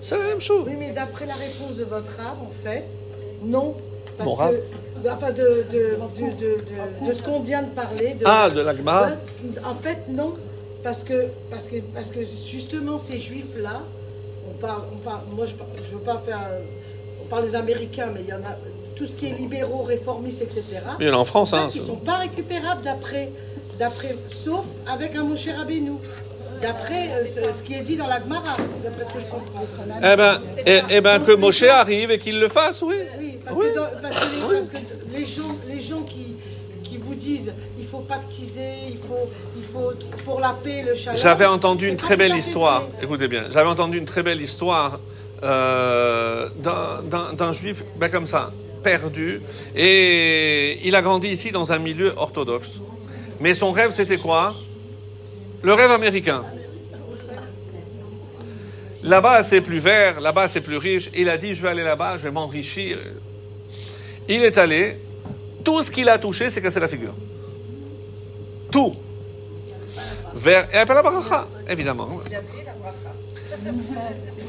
[0.03, 0.65] C'est la même chose.
[0.67, 2.85] Oui, mais d'après la réponse de votre rave, en fait,
[3.43, 3.75] non.
[4.17, 4.57] Parce Mon que, rave
[5.11, 5.97] enfin, de, de,
[6.41, 8.15] de, de, ce qu'on vient de parler.
[8.15, 9.13] De, Ah, de la Gemara Ouais,
[9.65, 10.35] En fait, non.
[10.83, 13.83] Parce que, parce que, parce que justement, ces juifs-là,
[14.49, 16.39] on parle, on parle, moi je ne veux pas faire.
[17.23, 18.57] On parle des Américains, mais il y en a.
[18.97, 20.65] Tout ce qui est libéraux, réformistes, etc.
[20.99, 21.69] Il y en a en France, En hein.
[21.73, 23.29] ils ne sont pas récupérables d'après
[23.79, 25.93] d'après, sauf avec un Moshe Rabbeinu.
[26.61, 29.64] D'après euh, ce, ce qui est dit dans la Gemara, d'après ce que je comprends.
[29.99, 32.97] Eh ben, eh, eh ben que Moshe arrive et qu'il le fasse, oui.
[33.21, 33.66] Oui, parce, Oui.
[33.73, 34.77] Que, dans- parce que les, parce que
[35.16, 36.37] les gens, les gens qui,
[36.85, 39.92] qui vous disent il faut pactiser, il faut, il faut
[40.25, 41.18] pour la paix, le shalom.
[41.18, 42.83] J'avais entendu une très belle histoire.
[43.03, 44.99] Écoutez bien, j'avais entendu une très belle histoire
[45.44, 48.51] euh, d'un juif, ben comme ça,
[48.83, 49.40] perdu.
[49.77, 52.71] Et il a grandi ici dans un milieu orthodoxe.
[53.40, 54.55] Mais son rêve, c'était quoi?
[55.62, 56.44] Le rêve américain.
[59.03, 61.09] Là-bas, c'est plus vert, là-bas, c'est plus riche.
[61.16, 62.99] Il a dit, je vais aller là-bas, je vais m'enrichir.
[64.29, 64.97] Il est allé.
[65.64, 67.14] Tout ce qu'il a touché, c'est cassé la figure.
[68.71, 68.94] Tout.
[70.35, 72.21] Vers, et après la bracha, évidemment.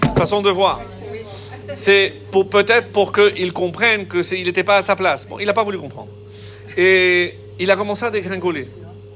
[0.02, 0.82] C'est façon de voir.
[1.74, 5.28] C'est peut-être pour qu'il comprenne que c'est- il n'était pas à sa place.
[5.28, 6.10] Bon, il n'a pas voulu comprendre.
[6.78, 8.68] Et il a commencé à dégringoler.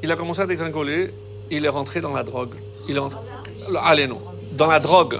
[0.01, 1.09] Il a commencé à dégringoler.
[1.53, 2.55] Il est rentré dans la drogue.
[2.89, 2.99] Il.
[3.79, 4.19] Allez non,
[4.53, 5.19] dans la drogue.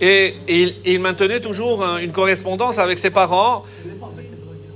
[0.00, 0.34] Et
[0.84, 3.64] il, maintenait toujours un- une correspondance avec ses parents.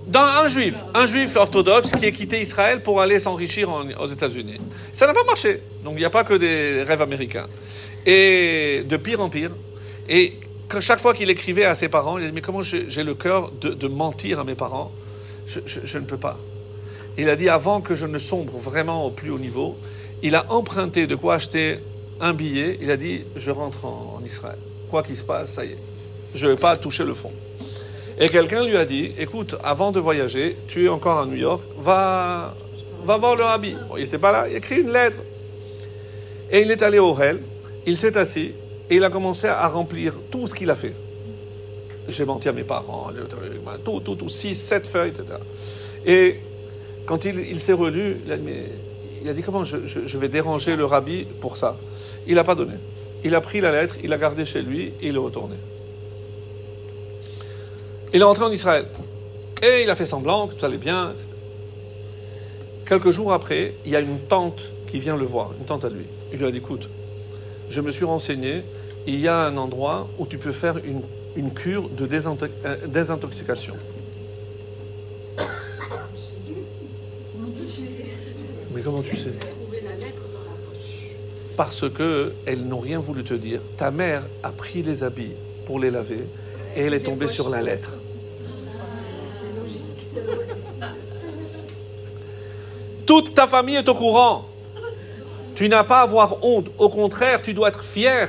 [0.08, 4.06] Dans un juif, un juif orthodoxe qui a quitté Israël pour aller s'enrichir en- aux
[4.08, 4.60] États-Unis.
[4.92, 5.60] Ça n'a pas marché.
[5.84, 7.46] Donc il n'y a pas que des rêves américains.
[8.04, 9.50] Et de pire en pire.
[10.08, 10.32] Et
[10.68, 13.52] que chaque fois qu'il écrivait à ses parents, il dit Mais comment j'ai le cœur
[13.60, 14.90] de, mentir à mes parents?
[15.48, 16.36] Je ne peux pas.
[17.18, 19.76] Il a dit Avant que je ne sombre vraiment au plus haut niveau,
[20.22, 21.78] il a emprunté de quoi acheter
[22.20, 22.78] un billet.
[22.80, 24.58] Il a dit Je rentre en, Israël.
[24.90, 25.78] Quoi qu'il se passe, ça y est.
[26.34, 27.32] Je ne vais pas toucher le fond.
[28.18, 31.62] Et quelqu'un lui a dit, écoute, avant de voyager, tu es encore à New York,
[31.78, 32.54] va,
[33.04, 33.76] va voir le rabbi.
[33.96, 35.18] Il n'était pas là, il a écrit une lettre.
[36.50, 37.38] Et il est allé au Hel,
[37.86, 38.52] il s'est assis,
[38.88, 40.94] et il a commencé à remplir tout ce qu'il a fait.
[42.08, 43.10] J'ai menti à mes parents,
[43.84, 45.38] tout, tout, tout, six, sept feuilles, etc.
[46.06, 46.36] Et
[47.04, 48.85] quand il, il s'est relu, il a dit, mais-
[49.26, 51.76] il a dit comment je, vais déranger le rabbi pour ça
[52.28, 52.74] Il n'a pas donné.
[53.24, 55.56] Il a pris la lettre, il l'a gardée chez lui, et il est retourné.
[58.14, 58.86] Il est rentré en Israël.
[59.64, 61.12] Et il a fait semblant que tout allait bien.
[62.86, 65.88] Quelques jours après, il y a une tante qui vient le voir, une tante à
[65.88, 66.04] lui.
[66.32, 66.88] Il lui a dit, écoute,
[67.68, 68.62] je me suis renseigné,
[69.08, 70.76] il y a un endroit où tu peux faire
[71.34, 73.74] une, cure de euh, désintoxication.
[78.86, 79.34] Comment tu sais
[81.56, 83.60] Parce que elles n'ont rien voulu te dire.
[83.78, 85.32] Ta mère a pris les habits
[85.66, 86.24] pour les laver
[86.76, 87.90] et elle est tombée sur la lettre.
[93.06, 94.46] Toute ta famille est au courant.
[95.56, 96.68] Tu n'as pas à avoir honte.
[96.78, 98.28] Au contraire, tu dois être fier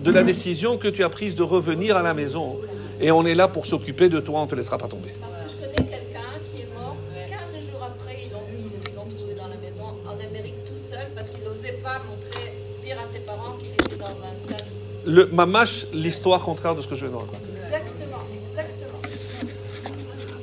[0.00, 2.56] de la décision que tu as prise de revenir à la maison.
[3.00, 5.10] Et on est là pour s'occuper de toi, on ne te laissera pas tomber.
[5.20, 6.96] Parce que je connais quelqu'un qui est mort
[7.28, 8.40] 15 jours après, ils l'ont
[8.88, 12.52] ils l'ont trouvé dans la maison en Amérique tout seul parce qu'il n'osait pas montrer,
[12.84, 14.66] dire à ses parents qu'il était dans un stade.
[15.06, 17.36] Le mamache, l'histoire contraire de ce que je viens de raconter.
[17.64, 18.98] Exactement, exactement.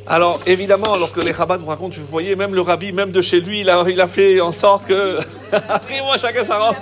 [0.08, 3.40] Alors, évidemment, lorsque les Chabad vous racontent, vous voyez, même le rabbi, même de chez
[3.40, 5.18] lui, il a, il a fait en sorte que.
[5.52, 6.76] Après, moi, chacun sa robe.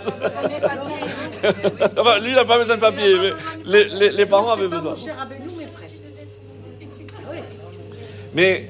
[1.97, 3.31] enfin, lui, il n'a pas besoin de papier, mais
[3.65, 4.95] les, les- les parents avaient besoin.
[8.33, 8.65] Mais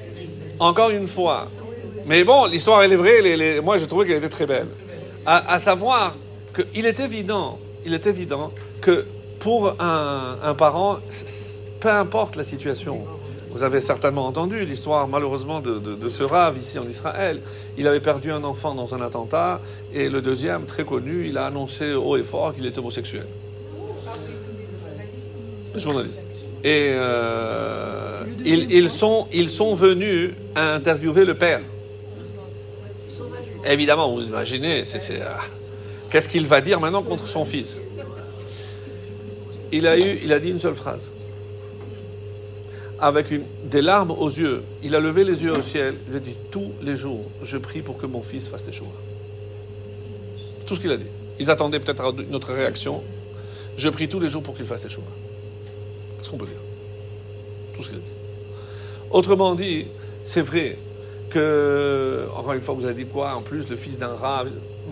[0.58, 1.48] encore une fois,
[2.06, 4.68] mais bon, l'histoire, elle est vraie, les- les- moi, je trouvais qu'elle était très belle.
[5.26, 6.14] À, à savoir
[6.54, 9.04] qu'il est évident, il est évident que
[9.38, 10.98] pour un, parent,
[11.80, 12.98] peu importe la situation,
[13.50, 17.40] vous avez certainement entendu l'histoire, malheureusement, de, ce rave ici en Israël.
[17.78, 19.60] Il avait perdu un enfant dans un attentat,
[19.94, 23.26] et le deuxième, très connu, il a annoncé haut et fort qu'il était homosexuel.
[25.76, 26.20] Journaliste.
[26.62, 31.60] Et euh, ils, ils sont, ils sont venus interviewer le père.
[33.66, 35.38] Évidemment, vous imaginez, c'est, ah,
[36.10, 37.76] qu'est-ce qu'il va dire maintenant contre son fils?
[39.72, 41.02] Il a, eu, il a dit une seule phrase.
[43.00, 45.94] Avec une, des larmes aux yeux, il a levé les yeux au ciel.
[46.10, 48.88] Il a dit Tous les jours, je prie pour que mon fils fasse des choses.
[50.66, 51.06] Tout ce qu'il a dit.
[51.38, 53.02] Ils attendaient peut-être une autre réaction.
[53.78, 55.04] Je prie tous les jours pour qu'il fasse des choses.
[56.18, 56.54] Qu'est-ce qu'on peut dire?
[57.74, 58.04] Tout ce qu'il a dit.
[59.10, 59.86] Autrement dit,
[60.24, 60.76] c'est vrai
[61.30, 63.34] que, encore une fois, vous avez dit quoi?
[63.34, 64.44] En plus, le fils d'un rat.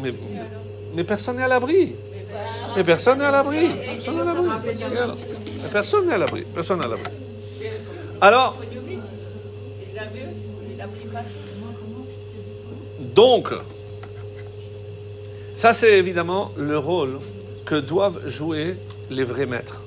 [0.03, 0.13] Mais,
[0.95, 1.95] mais personne n'est à l'abri.
[2.77, 3.69] Mais personne n'est à l'abri.
[3.87, 4.51] Personne n'est à l'abri.
[5.73, 6.43] Personne n'est à l'abri.
[6.55, 7.13] Personne n'est à l'abri.
[8.21, 8.57] Alors,
[13.15, 13.49] donc,
[15.55, 17.19] ça c'est évidemment le rôle
[17.65, 18.77] que doivent jouer
[19.11, 19.81] les vrais maîtres.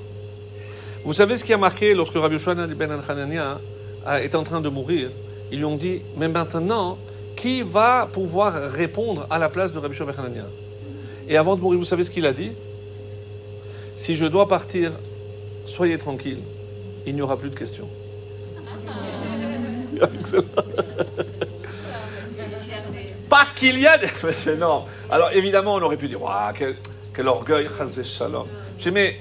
[1.03, 3.59] Vous savez ce qui a marqué lorsque Rabbi Yochanan ben Hanania
[4.21, 5.09] est en train de mourir?
[5.51, 6.97] Ils lui ont dit, mais maintenant
[7.35, 10.45] qui va pouvoir répondre à la place de Rabbi Shimon ben Hanania?
[11.31, 12.51] Et avant de mourir, vous savez ce qu'il a dit?
[13.97, 14.91] Si je dois partir,
[15.65, 16.39] soyez tranquille,
[17.07, 17.87] il n'y aura plus de questions.
[23.29, 24.07] Parce qu'il y a des...
[24.33, 24.83] C'est énorme.
[25.09, 26.75] Alors évidemment, on aurait pu dire, Waouh, quel,
[27.15, 27.69] quel orgueil,
[28.03, 28.45] shalom.
[28.77, 29.15] Je dis, mais.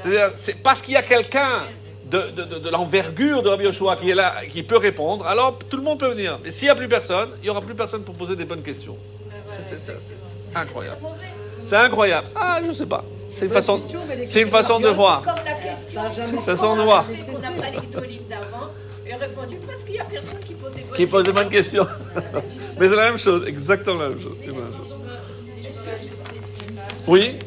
[0.00, 1.64] C'est-à-dire, c'est parce qu'il y a quelqu'un
[2.06, 5.58] de, de, de, de l'envergure de Rabbi Yoshua qui est là, qui peut répondre, alors
[5.68, 6.38] tout le monde peut venir.
[6.44, 8.62] Mais s'il n'y a plus personne, il n'y aura plus personne pour poser des bonnes
[8.62, 8.96] questions.
[9.58, 10.98] C'est, c'est- c'est- c'est incroyable.
[11.66, 12.26] C'est incroyable.
[12.36, 13.04] Ah, je sais pas.
[13.28, 13.78] C'est une façon,
[14.26, 15.22] c'est une façon de voir.
[15.22, 17.04] Comme la question Ça a jamais Ça sent de voir.
[17.06, 18.68] qu'on n'a pas les d'olive d'avant,
[19.06, 20.54] et répondu parce qu'il n'y a personne qui
[20.96, 21.86] Qui pose des questions.
[22.78, 24.36] Mais c'est la même chose, exactement la même chose.
[24.40, 24.92] C'est la même chose.
[27.08, 27.38] Oui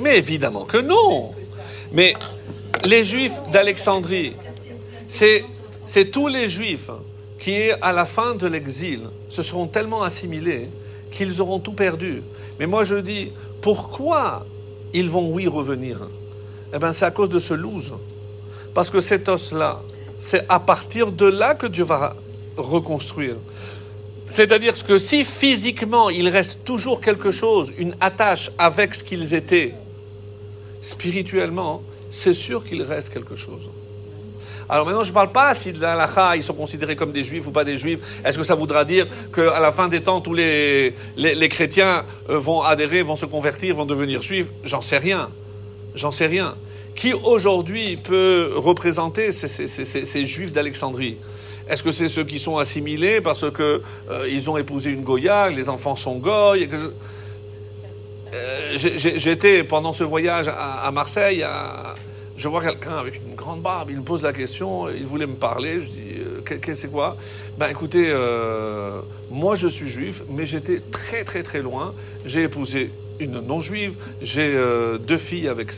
[0.00, 1.32] Mais évidemment que non.
[1.92, 2.14] Mais
[2.84, 4.32] les Juifs d'Alexandrie,
[5.08, 5.44] c'est,
[6.10, 6.90] tous les Juifs
[7.38, 10.68] qui, à la fin de l'exil, se seront tellement assimilés
[11.10, 12.22] qu'ils auront tout perdu.
[12.58, 13.28] Mais moi je dis,
[13.62, 14.44] pourquoi
[14.92, 15.98] ils vont, oui, revenir?
[16.74, 17.92] Eh bien, c'est à cause de ce loose.
[18.74, 19.80] Parce que cet os-là,
[20.18, 22.14] c'est à partir de là que Dieu va
[22.56, 23.36] reconstruire.
[24.28, 29.74] C'est-à-dire que si physiquement il reste toujours quelque chose, une attache avec ce qu'ils étaient,
[30.82, 31.82] spirituellement,
[32.14, 33.68] c'est sûr qu'il reste quelque chose.
[34.68, 37.46] Alors maintenant, je ne parle pas si de l'alaha, ils sont considérés comme des juifs
[37.46, 37.98] ou pas des juifs.
[38.24, 40.94] Est-ce que ça voudra dire qu'à la fin des temps, tous les,
[41.50, 44.46] chrétiens euh, vont adhérer, vont se convertir, vont devenir juifs?
[44.64, 45.28] J'en sais rien.
[45.94, 46.54] J'en sais rien.
[46.96, 51.16] Qui aujourd'hui peut représenter ces, juifs d'Alexandrie?
[51.68, 55.50] Est-ce que c'est ceux qui sont assimilés parce que euh, ils ont épousé une goya,
[55.50, 56.68] les enfants sont goy
[58.34, 61.44] Euh, J'étais pendant ce voyage à, Marseille,
[62.36, 65.34] je vois quelqu'un avec une grande barbe, il me pose la question, il voulait me
[65.36, 67.16] parler, je dis, euh, que, que- c'est quoi?
[67.58, 71.94] Ben écoutez, euh, moi je suis juif, mais j'étais très très très loin,
[72.26, 75.68] j'ai épousé une non-juive, j'ai euh, deux filles avec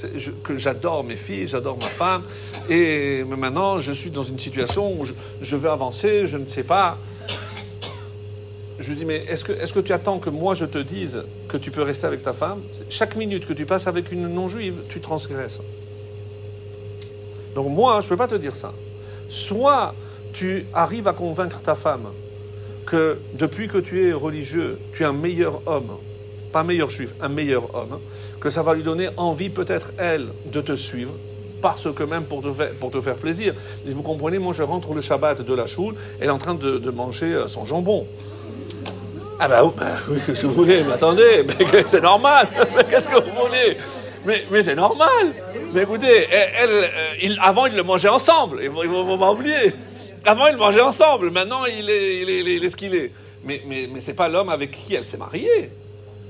[0.42, 2.23] que j'adore mes filles, j'adore ma femme,
[2.71, 5.05] et maintenant je suis dans une situation où
[5.42, 6.97] je veux avancer, je ne sais pas.
[8.79, 11.23] Je lui dis, mais est-ce que, est que tu attends que moi je te dise
[11.49, 12.61] que tu peux rester avec ta femme?
[12.91, 15.61] Chaque minute que tu passes avec une non-juive, tu transgresses.
[17.55, 18.73] Donc moi, je ne peux pas te dire ça.
[19.31, 19.95] Soit
[20.35, 22.07] tu arrives à convaincre ta femme
[22.87, 25.91] que depuis que tu es religieux, tu es un meilleur homme,
[26.53, 27.99] pas meilleur juif, un meilleur homme,
[28.41, 31.12] que ça va lui donner envie peut-être, elle, de te suivre,
[31.62, 33.55] parce que même pour te faire, plaisir.
[33.87, 36.79] Vous comprenez, moi je rentre le Shabbat de la choule, elle est en train de,
[36.79, 38.07] de manger euh, son jambon.
[39.38, 42.49] Ah bah, bah oui, qu'est-ce que vous voulez Mais attendez, mais c'est normal.
[42.77, 43.77] Mais qu'est-ce que vous voulez?
[44.25, 45.33] Mais, mais c'est normal.
[45.72, 46.70] Mais écoutez, elle, elle,
[47.31, 48.61] euh, avant ils le mangeaient ensemble.
[48.62, 49.72] Il faut, il faut- faut pas oublier.
[50.25, 51.31] Avant ils le mangeaient ensemble.
[51.31, 53.12] Maintenant il est, il est, il est- ce qu'il est.
[53.44, 55.70] Mais, mais, mais c'est pas l'homme avec qui elle s'est mariée.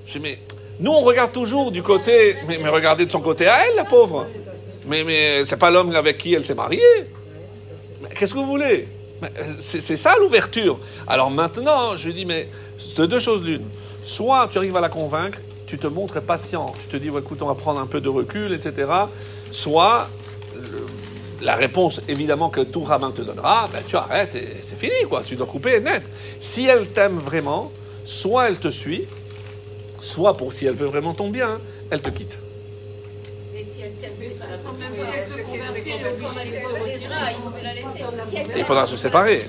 [0.07, 0.39] Je dis, mais
[0.81, 2.37] nous on regarde toujours du côté.
[2.49, 4.27] Mais, mais regardez de son côté à elle, la pauvre.
[4.85, 6.83] Mais, mais c'est pas l'homme avec qui elle s'est mariée.
[8.19, 8.87] Qu'est-ce que vous voulez?
[9.23, 10.79] Euh, c'est ça l'ouverture.
[11.09, 12.47] Alors maintenant, je lui dis, mais
[12.79, 13.65] c'est deux choses l'une.
[14.03, 17.39] Soit tu arrives à la convaincre, tu te montres patient, tu te dis, ouais, écoute,
[17.43, 18.87] on va prendre un peu de recul, etc.
[19.51, 20.09] Soit
[20.55, 20.87] le-
[21.43, 25.23] la réponse, évidemment, que tout rabbin te donnera, ben, tu arrêtes et c'est fini, quoi.
[25.25, 26.03] Tu dois couper net.
[26.41, 27.71] Si elle t'aime vraiment,
[28.05, 29.05] soit elle te suit,
[30.01, 31.59] soit pour si elle veut vraiment ton bien,
[31.91, 32.33] elle te quitte.
[38.57, 39.45] Il faudra se séparer.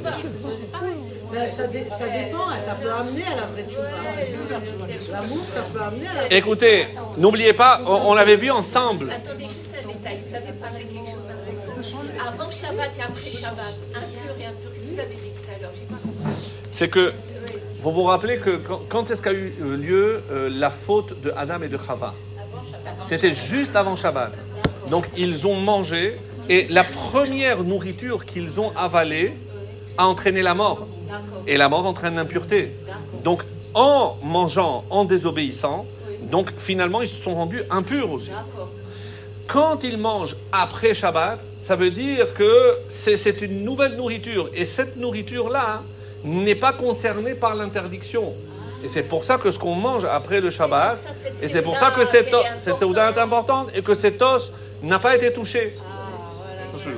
[1.38, 5.12] Ben, ça, dé- ça dépend, ça peut amener à la vraie tchouva.
[5.12, 9.12] L'amour, ça peut amener à la vraie Écoutez, n'oubliez pas, on, on l'avait vu ensemble.
[9.12, 12.08] Attendez juste un détail, vous avez parlé quelque chose.
[12.28, 15.62] Avant Shabbat et après Shabbat, impur et impur, qu'est-ce que vous avez dit tout à
[15.62, 15.72] l'heure?
[15.76, 16.52] J'ai pas compris.
[16.72, 17.14] c'est que
[17.82, 21.32] vous vous rappelez que quand, quand est-ce qu'a eu euh, lieu euh, la faute de
[21.38, 22.14] Adam et de Chava?
[23.06, 24.32] C'était juste avant Shabbat.
[24.90, 26.18] Donc ils ont mangé
[26.50, 29.34] et la première nourriture qu'ils ont avalée
[29.98, 30.88] a entraîné la mort.
[31.48, 32.72] Et la mort entraîne l'impureté.
[33.24, 33.44] Donc
[33.74, 35.86] en mangeant, en désobéissant,
[36.24, 38.30] donc finalement ils se sont rendus impurs aussi.
[39.48, 44.50] Quand ils mangent après Shabbat, ça veut dire que c'est une nouvelle nourriture.
[44.54, 45.82] Et cette nourriture-là
[46.24, 48.34] n'est pas concernée par l'interdiction.
[48.84, 50.98] Et c'est pour ça que ce qu'on mange après le Shabbat,
[51.42, 52.30] et c'est pour ça que cette,
[52.64, 54.52] cette est importante et que cet os
[54.84, 55.76] n'a pas été touché.
[56.72, 56.90] Parce que-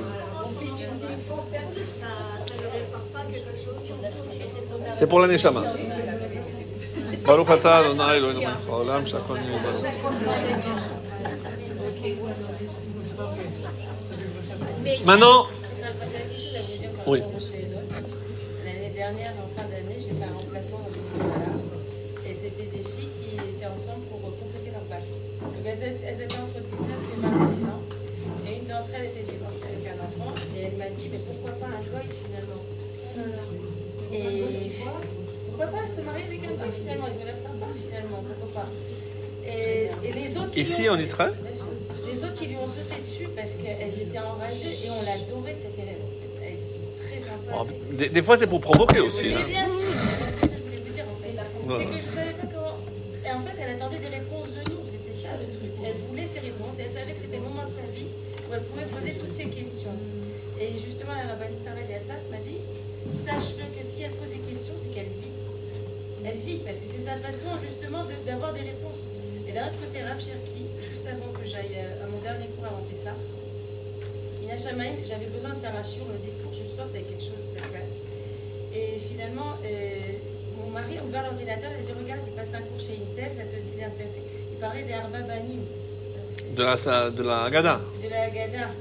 [5.00, 5.62] c'est pour la Neshama.
[7.24, 9.38] Baruch atah Adonai Eloheinu melech haolam shakol
[15.06, 15.46] Maintenant.
[17.06, 17.20] Oui.
[18.62, 23.08] L'année dernière, en fin d'année, j'ai fait un remplacement dans une et c'était des filles
[23.16, 25.08] qui étaient ensemble pour compléter leur page.
[25.40, 27.82] Donc elles étaient entre 19 et 26 ans.
[28.46, 31.52] Et une d'entre elles était divorcée avec un enfant et elle m'a dit mais pourquoi
[31.52, 33.79] pas un goy finalement?
[34.12, 34.42] Et
[35.46, 38.68] pourquoi pas se marier avec un goy finalement Ils ont l'air sympas finalement, pourquoi pas
[39.46, 41.66] et, et les autres ici ont en Israël, Bien sûr.
[42.12, 45.78] Les autres qui lui ont sauté dessus parce qu'elles étaient enragées et on l'adorait cette
[45.78, 46.02] élève.
[46.42, 47.56] Elle était très sympa.
[47.58, 49.28] oh, des, des fois c'est pour provoquer aussi.
[49.28, 49.46] Mais hein.
[49.48, 51.32] bien sûr, c'est ce que je voulais vous dire en fait.
[51.32, 52.76] C'est que je ne savais pas comment.
[53.24, 55.72] Et en fait, elle attendait des réponses de nous, c'était ça le truc.
[55.86, 58.48] Elle voulait ces réponses et elle savait que c'était le moment de sa vie où
[58.54, 59.96] elle pouvait poser toutes ces questions.
[60.60, 62.60] Et justement, la rabbinite Sarah Eliassat m'a dit
[63.24, 65.36] sache-le que si elle pose des questions, c'est qu'elle vit.
[66.24, 69.04] Elle vit parce que c'est sa façon justement de- d'avoir des réponses.
[69.44, 72.64] Et d'un autre côté, Rav Cherki, juste avant que j'aille euh, à mon dernier cours
[72.64, 73.12] avant Pessah,
[74.40, 76.64] Ina Shamaim, j'avais besoin de faire un shiur, on me dit, il faut que je
[76.64, 77.92] sorte avec quelque chose de cette classe.
[78.72, 80.16] Et finalement, euh,
[80.56, 83.36] mon mari a ouvert l'ordinateur et a dit, regarde, il passe un cours chez Intel,
[83.36, 84.24] ça te dit d'intéressé.
[84.48, 85.60] Il parlait des Arba Banim,
[86.56, 86.72] De la,
[87.12, 87.80] de la Haggadah.
[88.00, 88.72] de la Haggadah.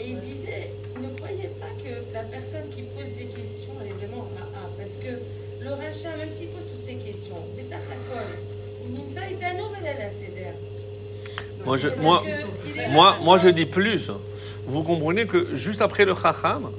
[0.00, 4.00] Et il disait, ne croyez pas que la personne qui pose des questions, elle est
[4.00, 4.24] vraiment
[5.62, 7.76] le rachat, même s'il pose toutes ces questions, mais ça
[8.08, 8.38] colle.
[8.90, 10.54] Nimsa est un homme, elle a la cédère.
[11.64, 12.22] Moi, je, moi,
[12.90, 14.10] moi, moi, je dis plus.
[14.66, 16.70] Vous comprenez que juste après le Chacham,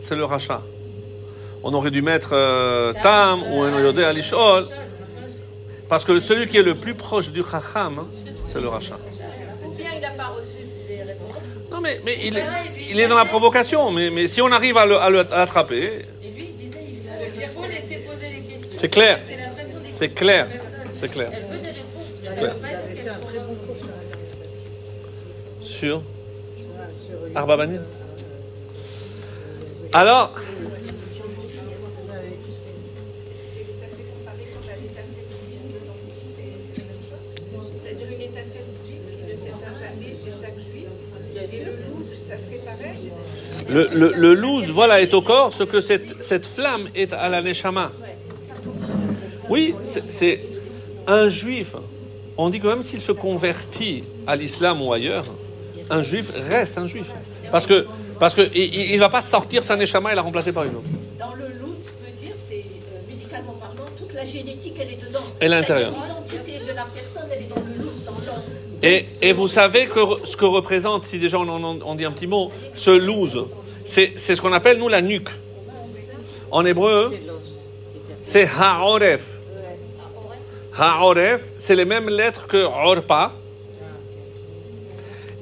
[0.00, 0.62] c'est le rachat.
[1.62, 4.64] On aurait dû mettre euh, Tam ou un Yodé Alishol,
[5.88, 8.06] parce que celui qui est le plus proche du Chacham,
[8.46, 8.98] c'est le rachat.
[9.64, 11.36] Ou bien il n'a pas reçu les réponses.
[11.70, 12.44] Non, mais, mais il, est,
[12.90, 13.90] il est dans la provocation.
[13.90, 16.04] Mais, mais si on arrive à à à l'attraper,
[18.78, 19.18] C'est clair.
[19.84, 20.46] C'est clair.
[20.98, 21.30] C'est clair.
[22.36, 22.54] Clair.
[25.62, 26.02] Sur
[27.34, 27.80] Arba Banim.
[29.92, 30.32] Alors,
[43.68, 47.42] le le le, voilà, est au corps, ce que cette, cette flamme est à la
[47.42, 47.90] neshama.
[49.48, 49.74] Oui,
[50.10, 50.40] c'est-
[51.08, 51.74] un juif.
[52.36, 55.24] On dit que même s'il se convertit à l'islam ou ailleurs,
[55.88, 57.06] un juif reste un juif.
[57.52, 57.86] Parce que
[58.18, 60.82] parce que il ne va pas sortir sa neshama et la remplacer par une autre.
[61.18, 65.06] Dans le loup, je peux dire, c'est euh, médicalement parlant, toute la génétique, elle est
[65.06, 65.20] dedans.
[65.40, 65.92] Et l'intérieur.
[65.92, 68.44] L'identité de la personne, elle est dans le loup, dans l'os.
[68.82, 72.10] Et, et vous savez que ce que représente, si déjà on en on dit un
[72.10, 73.44] petit mot, ce loose,
[73.86, 75.28] c'est c'est ce qu'on appelle nous la nuque.
[76.50, 77.12] En hébreu,
[78.24, 79.22] c'est ha'oref.
[80.78, 83.32] Ha'oref, c'est les mêmes lettres que orpa.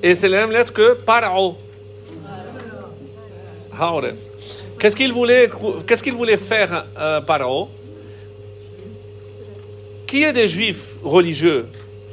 [0.02, 1.56] Et c'est les mêmes lettres que paro.
[3.76, 4.14] Ha'oref.
[4.78, 5.50] Qu'est-ce qu'il voulait,
[5.86, 7.68] qu'est-ce qu'il voulait faire euh, paro
[10.06, 11.66] Qui est des juifs religieux?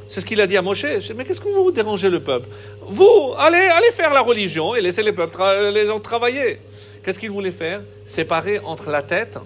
[0.09, 0.86] C'est ce qu'il a dit à Moshe.
[1.15, 2.47] Mais qu'est-ce que vous vous dérangez le peuple?
[2.82, 5.41] Vous, allez, allez faire la religion et laissez les peuples
[5.74, 6.57] les gens travailler.
[7.03, 7.82] Qu'est-ce qu'il voulait faire?
[8.05, 9.38] Séparer entre la tête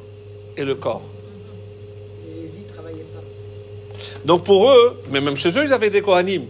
[0.55, 1.14] et le corps.
[4.25, 6.43] Donc pour eux, mais même chez eux, ils avaient des Kohanim.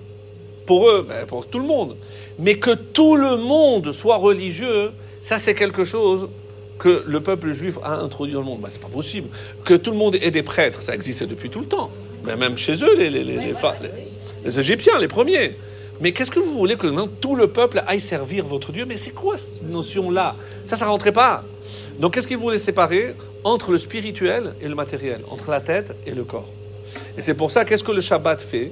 [0.65, 1.95] Pour eux, ben, pour tout le monde.
[2.39, 6.30] Mais que tout le monde soit religieux, ça c'est quelque chose
[6.80, 8.61] que le peuple juif a introduit dans le monde.
[8.61, 9.28] Ben, c'est pas possible.
[9.65, 11.91] Que tout le monde ait des prêtres, ça existait depuis tout le temps.
[12.23, 15.51] Mais même chez eux, les, Égyptiens, les premiers.
[15.99, 18.86] Mais qu'est-ce que vous voulez que maintenant tout le peuple aille servir votre Dieu?
[18.88, 20.36] Mais c'est quoi cette notion-là?
[20.63, 21.43] Ça, ça rentrait pas.
[21.99, 26.11] Donc qu'est-ce qu'il voulait séparer entre le spirituel et le matériel, entre la tête et
[26.11, 26.55] le corps
[27.18, 28.72] et c'est pour ça, qu'est-ce que le Shabbat fait?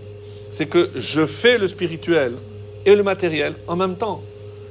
[0.52, 2.34] C'est que je fais le spirituel
[2.86, 4.22] et le matériel en même temps.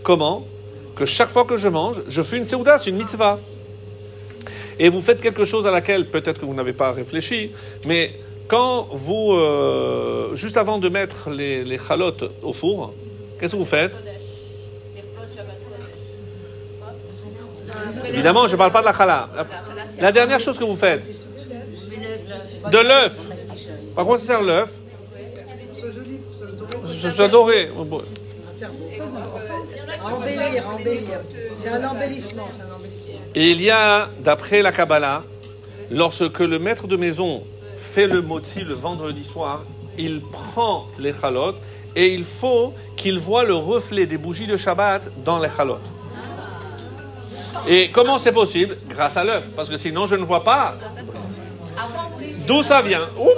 [0.02, 0.46] Comment?
[0.94, 3.38] Que chaque fois que je mange, je fais une seuda, c'est une mitzvah.
[4.78, 7.50] Et vous faites quelque chose à laquelle peut-être que vous n'avez pas réfléchi,
[7.86, 8.12] mais
[8.48, 12.92] quand vous, euh, juste avant de mettre les, les chalotes au four,
[13.38, 13.92] qu'est-ce que vous faites?
[18.08, 19.28] Évidemment, je ne parle pas de la chala.
[19.34, 19.46] La,
[20.00, 21.02] la dernière chose que vous faites,
[22.70, 23.14] de l'œuf.
[23.94, 24.70] Par quoi ça sert l'œuf
[27.00, 27.70] Ce soit doré.
[30.04, 31.18] Embellir, embellir.
[31.56, 33.14] C'est un embellissement, c'est un embellissement.
[33.34, 35.22] Et il y a, d'après la Kabbalah,
[35.90, 37.42] lorsque le maître de maison
[37.76, 39.62] fait le moti le vendredi soir,
[39.98, 41.56] il prend les chalotes
[41.94, 45.82] et il faut qu'il voit le reflet des bougies de Shabbat dans les chalotes.
[47.68, 48.76] Et comment c'est possible?
[48.88, 50.74] Grâce à l'œuf, parce que sinon je ne vois pas.
[52.46, 53.30] D'où ça vient Oh.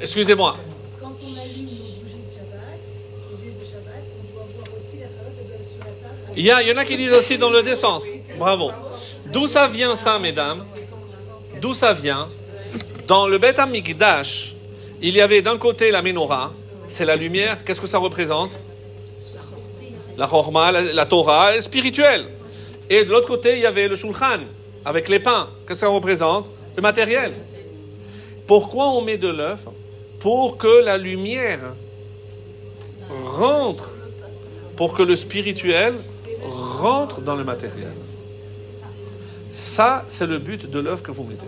[0.00, 0.56] Excusez-moi.
[6.36, 8.02] Il y, a, il y en a qui disent aussi dans le descens.
[8.38, 8.72] Bravo.
[9.26, 10.64] D'où ça vient ça, mesdames?
[11.60, 12.28] D'où ça vient?
[13.06, 14.54] Dans le Beth Amikdash,
[15.00, 16.52] il y avait d'un côté la menorah,
[16.88, 17.58] c'est la lumière.
[17.64, 18.50] Qu'est-ce que ça représente?
[20.16, 22.26] La Chorma, la, la Torah spirituelle.
[22.90, 24.40] Et de l'autre côté, il y avait le Shulchan,
[24.84, 25.48] avec les pains.
[25.66, 27.32] Qu'est-ce que ça représente Le matériel.
[28.46, 29.60] Pourquoi on met de l'œuf
[30.20, 31.60] Pour que la lumière
[33.08, 33.90] rentre,
[34.76, 35.94] pour que le spirituel
[36.42, 37.92] rentre dans le matériel?
[39.52, 41.46] Ça, c'est le but de l'œuf que vous mettez.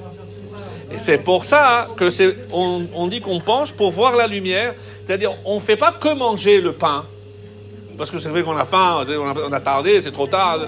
[0.94, 4.74] Et c'est pour ça que c'est, on, dit qu'on penche pour voir la lumière.
[5.04, 7.04] C'est-à-dire, on ne fait pas que manger le pain.
[7.98, 10.60] Parce que c'est vrai qu'on a faim, on a tardé, c'est trop tard.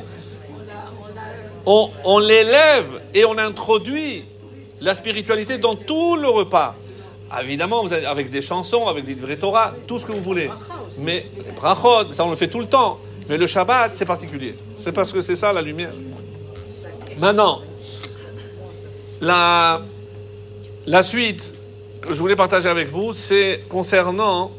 [1.67, 4.25] On, l'élève et on introduit
[4.81, 6.75] la spiritualité dans tout le repas.
[7.43, 9.39] Évidemment, vous avez- avec des chansons, avec des vrais
[9.87, 10.51] tout ce que vous voulez.
[10.99, 12.99] Mais les brachot, ça on le fait tout le temps.
[13.29, 14.55] Mais le Shabbat, c'est particulier.
[14.79, 15.93] C'est parce que c'est ça la lumière.
[17.19, 17.61] Maintenant,
[19.21, 19.83] la,
[20.87, 21.53] la suite
[22.01, 24.51] que je voulais partager avec vous, c'est concernant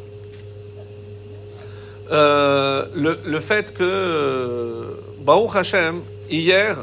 [2.11, 6.77] euh, le, le fait que, euh, Baruch Hashem, hier,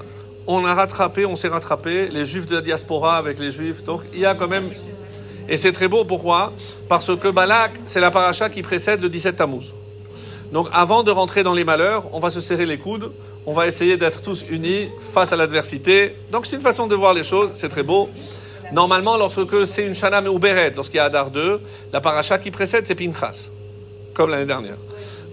[0.46, 3.82] on a rattrapé, on s'est rattrapé, les juifs de la diaspora avec les juifs.
[3.84, 4.70] Donc, il y a quand même.
[5.48, 6.52] Et c'est très beau, pourquoi?
[6.88, 9.72] Parce que Balak, c'est la paracha qui précède le 17 Tammuz.
[10.52, 13.10] Donc, avant de rentrer dans les malheurs, on va se serrer les coudes,
[13.46, 16.14] on va essayer d'être tous unis face à l'adversité.
[16.30, 18.08] Donc, c'est une façon de voir les choses, c'est très beau.
[18.72, 21.60] Normalement, lorsque c'est une Shana Meuberet, lorsqu'il y a Adar 2,
[21.92, 23.48] la paracha qui précède, c'est Pinchas,
[24.14, 24.76] comme l'année dernière.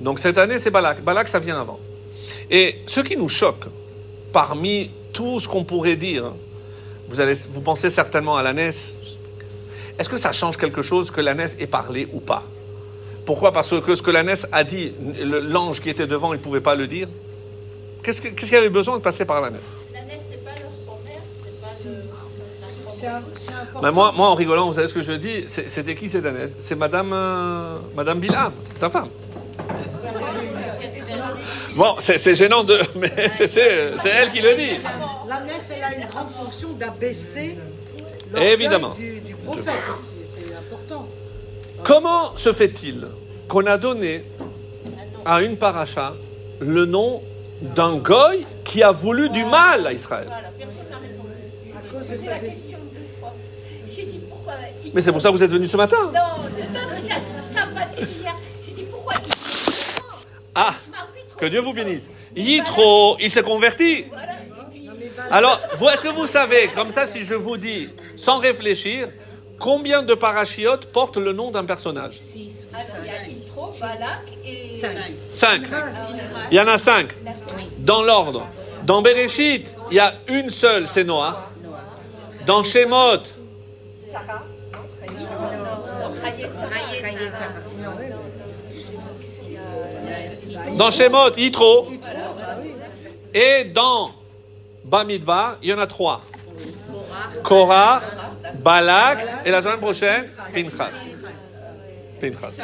[0.01, 1.03] Donc, cette année, c'est Balak.
[1.03, 1.79] Balak, ça vient avant.
[2.51, 3.65] Et ce qui nous choque,
[4.33, 6.25] parmi tout ce qu'on pourrait dire,
[7.07, 8.71] vous, allez, vous pensez certainement à la NES.
[9.99, 12.43] Est-ce que ça change quelque chose que la NES ait parlé ou pas?
[13.25, 13.51] Pourquoi?
[13.53, 16.59] Parce que ce que la NES a dit, l'ange qui était devant, il ne pouvait
[16.61, 17.07] pas le dire?
[18.03, 19.59] Qu'est-ce que- qu'est-ce qu'il y avait besoin de passer par la NES
[19.93, 21.61] La NES, c'est pas leur sommaire, c'est
[23.05, 23.19] pas
[23.79, 23.81] le.
[23.81, 25.43] Ben, moi, moi, en rigolant, vous savez ce que je dis?
[25.47, 29.09] C'est- C'était qui cette NES C'est Madame, euh, Madame Bilham, c'est sa femme.
[31.75, 34.77] Bon, c'est c'est gênant, de, mais c'est- elle qui le dit.
[35.27, 37.57] La messe, elle a une grande fonction d'abaisser
[38.35, 38.91] Évidemment.
[38.95, 40.13] du, du prophète aussi.
[40.35, 41.07] C'est important.
[41.83, 43.07] Comment se fait-il
[43.47, 44.23] qu'on a donné
[45.25, 46.13] à une paracha
[46.59, 47.21] le nom
[47.61, 50.25] d'un goy qui a voulu du mal à Israël?
[50.27, 51.29] Voilà, personne n'a répondu.
[51.75, 53.33] À cause de J'ai sa question deux fois.
[53.89, 54.53] J'ai dit pourquoi.
[54.85, 55.97] il- Mais c'est pour ça que vous êtes venu ce matin.
[56.13, 56.49] Non,
[57.01, 58.35] hier.
[58.65, 59.33] J'ai dit pourquoi il.
[60.55, 60.73] Ah,
[61.43, 62.09] que Dieu vous bénisse.
[62.37, 64.05] Yitro, il s'est converti.
[65.29, 69.09] Alors, vous- est-ce que vous savez, comme ça, si je vous dis, sans réfléchir,
[69.59, 72.21] combien de parachiotes portent le nom d'un personnage?
[72.73, 74.81] Alors, il y a Yitro, Balak et.
[75.33, 75.63] Cinq.
[76.49, 77.09] Il y en a cinq.
[77.79, 78.47] Dans l'ordre.
[78.83, 81.49] Dans Bereshit, il y a une seule, c'est Noah.
[82.45, 83.19] Dans Shemot,
[84.11, 84.43] Sarah.
[90.77, 91.87] Dans Shemot, Yitro.
[93.33, 94.11] Et dans
[94.85, 96.21] Bamidbar, il y en a trois.
[97.43, 98.01] Korah,
[98.59, 100.91] Balak, et la semaine prochaine, Pinchas.
[102.21, 102.63] Pinchas.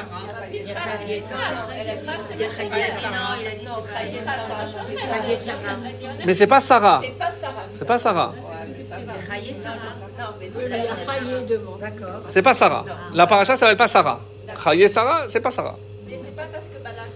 [6.25, 7.01] Mais c'est pas Sarah.
[7.77, 8.33] C'est pas Sarah.
[12.29, 12.85] C'est pas Sarah.
[13.13, 14.19] La paracha s'appelle pas Sarah.
[14.63, 15.77] Chaye Sarah, c'est pas Sarah.
[16.07, 17.09] Mais c'est pas parce que Balak,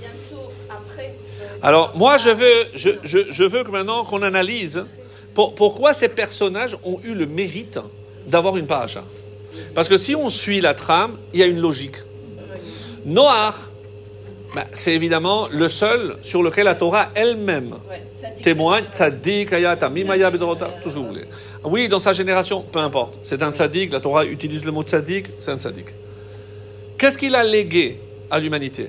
[0.00, 1.14] bientôt après.
[1.62, 4.84] Alors, moi, je veux, je, je, je veux que maintenant qu'on analyse
[5.34, 7.78] pour- pourquoi ces personnages ont eu le mérite
[8.26, 9.02] d'avoir une paracha.
[9.74, 11.96] Parce que si on suit la trame, il y a une logique.
[13.04, 13.54] Noach,
[14.54, 17.74] ben, c'est évidemment le seul sur lequel la Torah elle-même
[18.42, 18.84] témoigne.
[18.92, 21.24] Tzaddik, ayat, mimaya, bedorota, tout ce que vous voulez.
[21.64, 23.14] Oui, dans sa génération, peu importe.
[23.22, 25.86] C'est un tzaddik, la Torah utilise le mot tzaddik, c'est un tzaddik.
[26.98, 27.98] Qu'est-ce qu'il a légué
[28.30, 28.86] à l'humanité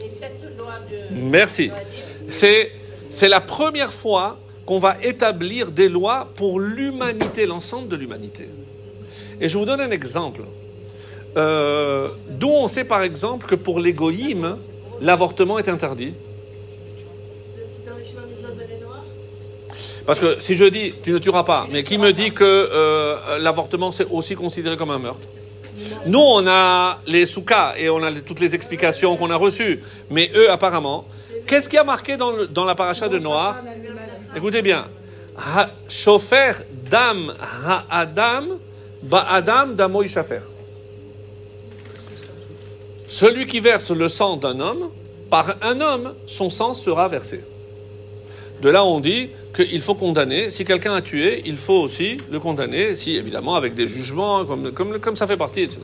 [0.00, 1.07] Les sept lois de.
[1.22, 1.70] Merci.
[2.30, 2.70] C'est,
[3.28, 8.48] la première fois qu'on va établir des lois pour l'humanité, l'ensemble de l'humanité.
[9.40, 10.42] Et je vous donne un exemple.
[11.36, 13.94] Euh, D'où on sait par exemple que pour les
[15.00, 16.12] l'avortement est interdit.
[20.06, 23.38] Parce que si je dis tu ne tueras pas, mais qui me dit que euh,
[23.38, 25.20] l'avortement c'est aussi considéré comme un meurtre?
[26.06, 30.30] Nous on a les soukas et on a toutes les explications qu'on a reçues, mais
[30.34, 31.04] eux apparemment,
[31.46, 33.56] qu'est-ce qui a marqué dans, la paracha de Noah?
[34.36, 34.84] Écoutez bien,
[35.36, 36.52] Ha- Shofer
[36.90, 38.58] dam ha adam
[39.02, 40.02] ba adam damo.
[43.06, 44.90] Celui qui verse le sang d'un homme,
[45.30, 47.44] par un homme, son sang sera versé.
[48.62, 50.50] De là, on dit qu'il faut condamner.
[50.50, 54.72] Si quelqu'un a tué, il faut aussi le condamner, si évidemment avec des jugements, comme,
[54.72, 55.80] comme, comme ça fait partie, etc.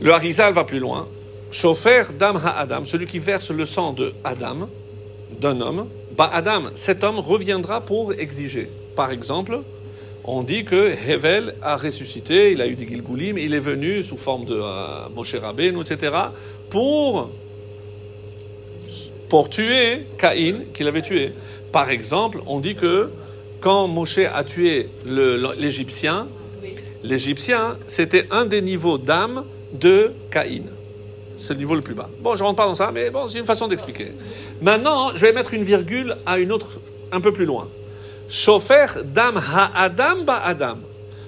[0.00, 1.06] Le Harizal va plus loin.
[1.50, 4.68] Chauffeur Dam Ha-Adam, celui qui verse le sang de Adam,
[5.40, 5.86] d'un homme,
[6.16, 8.68] bah Adam, cet homme reviendra pour exiger.
[8.96, 9.60] Par exemple,
[10.24, 14.18] on dit que Hevel a ressuscité, il a eu des Gilgulim, il est venu sous
[14.18, 16.12] forme de euh, Moshe Rabbeinu, etc.,
[16.70, 17.30] pour,
[19.28, 21.32] pour tuer Caïn, qu'il avait tué.
[21.72, 23.10] Par exemple, on dit que
[23.60, 24.88] quand Moshe a tué
[25.58, 26.26] l'Égyptien,
[27.02, 30.62] l'Égyptien, c'était un des niveaux d'âme de Caïn.
[31.36, 32.08] C'est le niveau le plus bas.
[32.20, 34.08] Bon, je ne rentre pas dans ça, mais bon, c'est une façon d'expliquer.
[34.60, 36.66] Maintenant, je vais mettre une virgule à une autre,
[37.12, 37.68] un peu plus loin.
[38.28, 40.78] Chauffeur dam ha-adam ba-adam.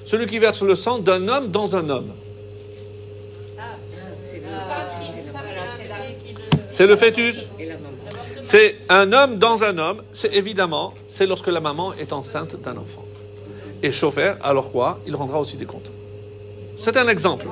[0.04, 2.10] Celui qui verse le sang d'un homme dans un homme.
[6.80, 7.46] C'est le fœtus.
[8.42, 10.02] C'est un homme dans un homme.
[10.14, 13.04] C'est évidemment, c'est lorsque la maman est enceinte d'un enfant.
[13.82, 14.98] Et chauffeur, alors quoi?
[15.06, 15.90] Il rendra aussi des comptes.
[16.78, 17.44] C'est un exemple.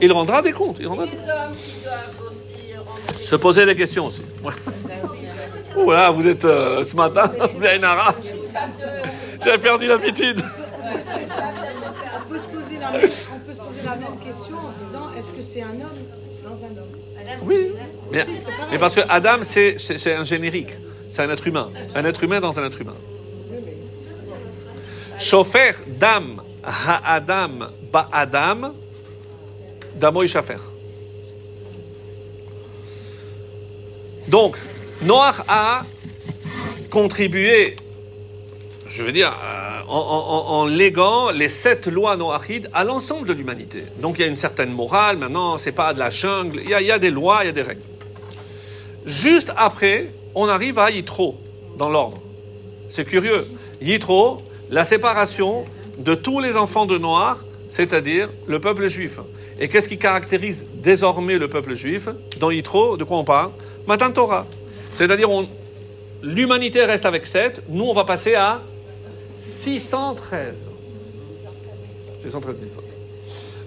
[0.00, 0.78] Il rendra des comptes.
[0.80, 1.54] Il rendra des rendre
[3.20, 4.22] se poser des questions aussi.
[5.86, 7.30] Là, vous êtes euh, ce matin.
[9.44, 10.40] J'ai perdu l'habitude.
[10.40, 15.10] On peut se poser la même, on peut se poser la même question en disant
[15.18, 16.00] est-ce que c'est un homme
[16.42, 16.94] dans un homme?
[17.42, 17.72] Oui.
[18.70, 20.70] Mais, parce que Adam, c'est un générique.
[21.10, 21.70] C'est un être humain.
[21.94, 22.96] Un être humain dans un être humain.
[25.18, 28.72] Chauffeur dam ha-adam ba-adam
[29.94, 30.58] damo shafer.
[34.28, 34.56] Donc,
[35.02, 35.82] Noach a
[36.90, 37.76] contribué,
[38.88, 43.84] je veux dire, euh, en léguant les sept lois noachides à l'ensemble de l'humanité.
[44.00, 46.74] Donc il y a une certaine morale, maintenant, c'est pas de la jungle, il y,
[46.74, 47.82] a, il y a des lois, il y a des règles.
[49.06, 51.38] Juste après, on arrive à Yitro,
[51.78, 52.18] dans l'ordre.
[52.88, 53.46] C'est curieux.
[53.82, 55.64] Yitro, la séparation
[55.98, 57.38] de tous les enfants de Noach,
[57.70, 59.18] c'est-à-dire le peuple juif.
[59.60, 62.08] Et qu'est-ce qui caractérise désormais le peuple juif
[62.40, 63.50] Dans Yitro, de quoi on parle?
[63.86, 64.46] Matan Torah.
[64.94, 65.28] C'est-à-dire,
[66.22, 68.60] l'humanité reste avec 7, nous on va passer à
[69.38, 70.70] 613.
[72.22, 72.70] 613 000.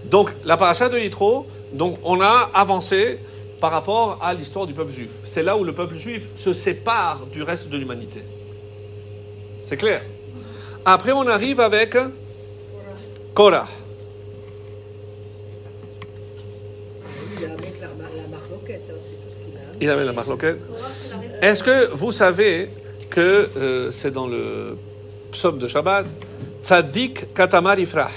[0.05, 3.19] Donc, la paracha de Yitro, donc on a avancé
[3.59, 5.09] par rapport à l'histoire du peuple juif.
[5.25, 8.21] C'est là où le peuple juif se sépare du reste de l'humanité.
[9.65, 10.01] C'est clair?
[10.85, 11.97] Après, on arrive avec
[13.33, 13.67] Korah.
[17.39, 17.87] Il a avec la,
[20.13, 21.21] marloquette, hein.
[21.41, 22.69] Est-ce que vous savez
[23.09, 24.77] que euh, c'est dans le
[25.31, 26.05] psaume de Shabbat
[26.63, 28.11] Tzadik katamar ifrah.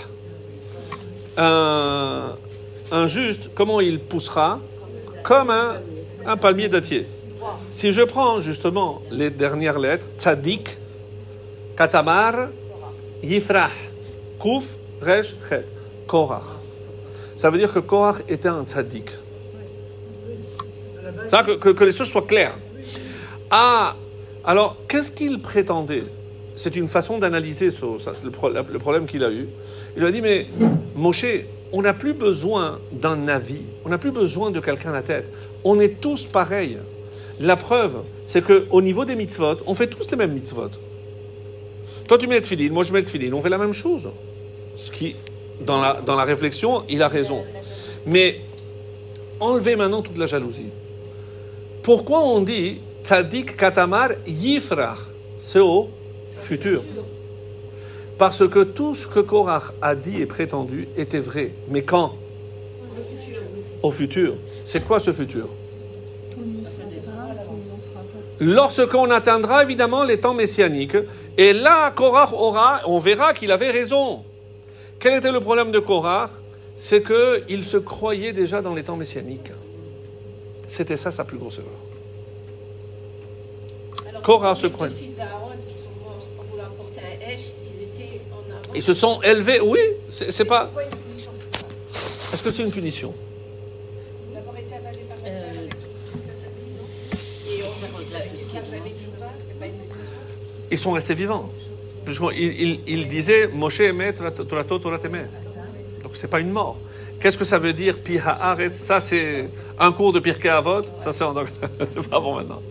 [1.37, 4.59] Un juste, comment il poussera?
[5.23, 7.07] Comme un, palmier dattier.
[7.71, 10.77] Si je prends justement les dernières lettres, Tzadik,
[11.77, 12.49] katamar,
[13.23, 13.71] yifrah,
[14.41, 14.65] kuf,
[15.03, 15.65] resh, chet,
[16.07, 16.43] Korach.
[17.37, 19.11] Ça veut dire que Korach était un tzaddik.
[21.31, 22.55] Ça, que, que- que les choses soient claires.
[23.51, 23.95] Ah,
[24.45, 26.05] alors, qu'est-ce qu'il prétendait?
[26.57, 29.49] C'est une façon d'analyser le, le problème qu'il a eu.
[29.97, 30.47] Il a dit, mais
[30.97, 31.25] Moshe,
[31.73, 35.27] on n'a plus besoin d'un avis, on n'a plus besoin de quelqu'un à la tête.
[35.65, 36.79] On est tous pareils.
[37.41, 40.71] La preuve, c'est qu'au niveau des mitzvot, on fait tous les mêmes mitzvot.
[42.07, 44.09] Toi, tu mets le tefillin, moi je mets le tefillin, on fait la même chose.
[44.77, 45.17] Ce qui,
[45.61, 47.43] dans la, dans la réflexion, il a raison.
[48.07, 48.41] Mais
[49.39, 50.71] enlevez maintenant toute la jalousie.
[51.83, 54.99] Pourquoi on dit Tzadik Katamar Yifrach
[55.39, 55.89] C'est au
[56.39, 56.83] futur?
[58.19, 61.53] Parce que tout ce que Korach a dit et prétendu était vrai.
[61.71, 62.13] Mais quand?
[63.83, 64.35] Au futur.
[64.65, 65.49] C'est quoi ce futur?
[68.41, 70.97] Lorsqu'on atteindra évidemment les temps messianiques.
[71.37, 74.23] Et là, Korach aura, on verra qu'il avait raison.
[74.99, 76.31] Quel était le problème de Korach
[76.77, 79.53] C'est qu'il se croyait déjà dans les temps messianiques.
[80.69, 81.71] C'était ça sa plus grosse erreur.
[84.23, 84.73] Korah se Hesh,
[88.75, 90.71] ils se sont élevés, oui, c'est pas.
[92.33, 93.15] Est-ce que c'est une punition?
[100.71, 101.51] Ils sont restés vivants.
[102.05, 105.27] Puisqu'il il, disait Moshe Emet, Torato, Torah Temet.
[106.03, 106.79] Donc c'est pas une mort.
[107.21, 108.77] Qu'est-ce que ça veut dire Pi Haaretz?
[108.77, 109.49] Ça c'est
[109.79, 110.83] un cours de Pirkei Avot.
[110.99, 111.35] Ça c'est en
[111.79, 112.63] c'est pas bon maintenant.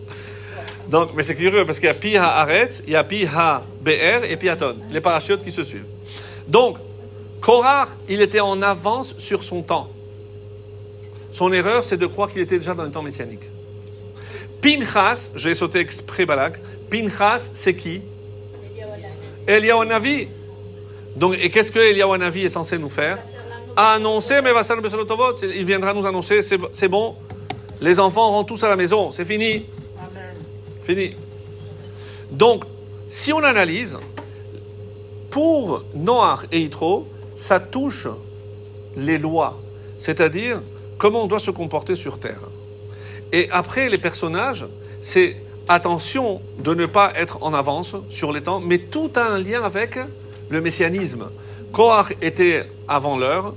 [0.88, 4.28] Donc, mais c'est curieux parce qu'il y a Pi Haaretz, il y a Pi Ha-Be'er
[4.28, 4.74] et Pi Aton.
[4.90, 5.86] Les parachutes qui se suivent.
[6.48, 6.78] Donc,
[7.40, 9.88] Korach, il était en avance sur son temps.
[11.32, 13.42] Son erreur, c'est de croire qu'il était déjà dans le temps messianique.
[14.60, 16.58] Pinchas, j'ai sauté exprès Balak,
[16.90, 18.02] Pinchas, c'est qui?
[19.46, 20.28] Eliyahu Navi.
[21.16, 23.18] Donc, et qu'est-ce que Eliyahu Navi est censé nous faire?
[23.76, 24.62] Annoncer, mais va
[25.42, 27.14] il viendra nous annoncer, c'est bon,
[27.80, 29.64] les enfants rentrent tous à la maison, c'est fini.
[30.84, 31.12] Fini.
[32.30, 32.64] Donc,
[33.08, 33.96] si on analyse,
[35.30, 38.08] pour Noach et Yitro, ça touche
[38.96, 39.58] les lois,
[39.98, 40.60] c'est-à-dire
[40.98, 42.40] comment on doit se comporter sur Terre.
[43.32, 44.66] Et après, les personnages,
[45.02, 45.36] c'est
[45.70, 49.62] attention de ne pas être en avance sur les temps, mais tout a un lien
[49.62, 49.98] avec
[50.48, 51.26] le messianisme.
[51.72, 53.54] Korach était avant l'heure,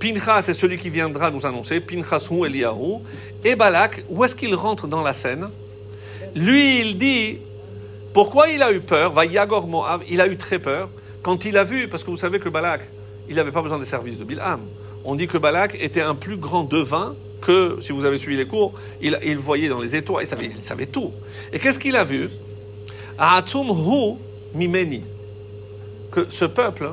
[0.00, 2.98] Pinchas est celui qui viendra nous annoncer, Pinchas ou Eliyahu,
[3.44, 5.48] et Balak, où est-ce qu'il rentre dans la scène?
[6.34, 7.38] Lui, il dit,
[8.12, 9.14] pourquoi il a eu peur?
[9.68, 10.88] Moab, il a eu très peur.
[11.22, 12.80] Quand il a vu, parce que vous savez que Balak,
[13.28, 14.60] il n'avait pas besoin des services de Bilham.
[15.04, 18.46] On dit que Balak était un plus grand devin que, si vous avez suivi les
[18.46, 21.12] cours, il, voyait dans les étoiles, il savait, tout.
[21.52, 22.30] Et qu'est-ce qu'il a vu?
[23.18, 24.16] Atum hu
[24.54, 25.02] mimeni.
[26.10, 26.92] Que ce peuple,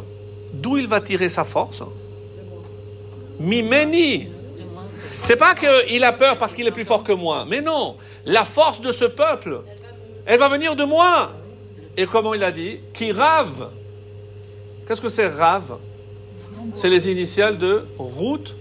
[0.53, 1.83] d'où il va tirer sa force?
[3.39, 4.27] Mimeni.
[5.23, 7.95] C'est pas qu'il a peur parce qu'il est plus fort que moi, mais non.
[8.25, 9.61] La force de ce peuple,
[10.25, 11.31] elle va venir de moi.
[11.95, 12.79] Et comment il a dit?
[12.93, 13.69] Qui rave.
[14.87, 15.77] Qu'est-ce que c'est rave?
[16.75, 18.53] C'est les initiales de Ruth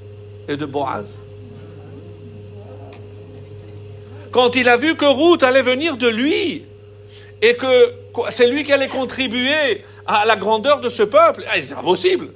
[0.49, 1.17] et de Boaz.
[4.31, 6.65] Quand il a vu que Ruth allait venir de lui
[7.41, 7.93] et que
[8.31, 12.29] c'est lui qui allait contribuer à la grandeur de ce peuple, ah, c'est impossible.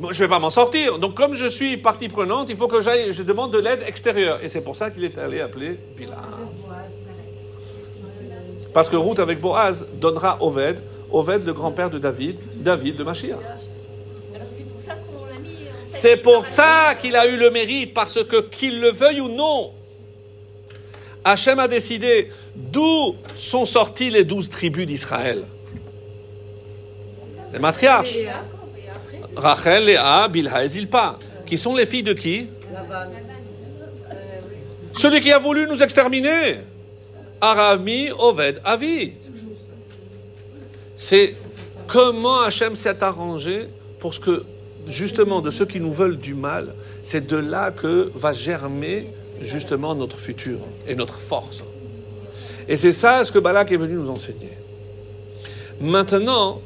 [0.00, 0.98] je ne vais pas m'en sortir.
[0.98, 4.38] Donc, comme je suis partie prenante, il faut que j'aille, je demande de l'aide extérieure.
[4.42, 6.16] Et c'est pour ça qu'il est allé appeler Bilal.
[8.72, 10.80] Parce que Ruth avec Boaz donnera Oved,
[11.10, 13.38] Oved le grand-père de David, David de Mashiach.
[15.92, 19.70] C'est pour ça qu'il a eu le mérite, parce que qu'il le veuille ou non,
[21.24, 25.44] Hachem a décidé d'où sont sorties les douze tribus d'Israël.
[27.52, 28.18] Les matriarches.
[29.36, 31.18] Rachel, Léa, Bilha et Zilpa.
[31.46, 32.46] Qui sont les filles de qui?
[34.96, 36.58] Celui qui a voulu nous exterminer.
[37.40, 39.12] Arami, Oved, Avi.
[40.96, 41.34] C'est
[41.86, 43.66] comment Hachem s'est arrangé
[44.00, 44.44] pour ce que,
[44.88, 46.68] justement, de ceux qui nous veulent du mal,
[47.04, 49.06] c'est de là que va germer
[49.44, 51.62] justement notre futur et notre force.
[52.68, 54.52] Et c'est ça ce que Balak est venu nous enseigner.
[55.80, 56.60] Maintenant,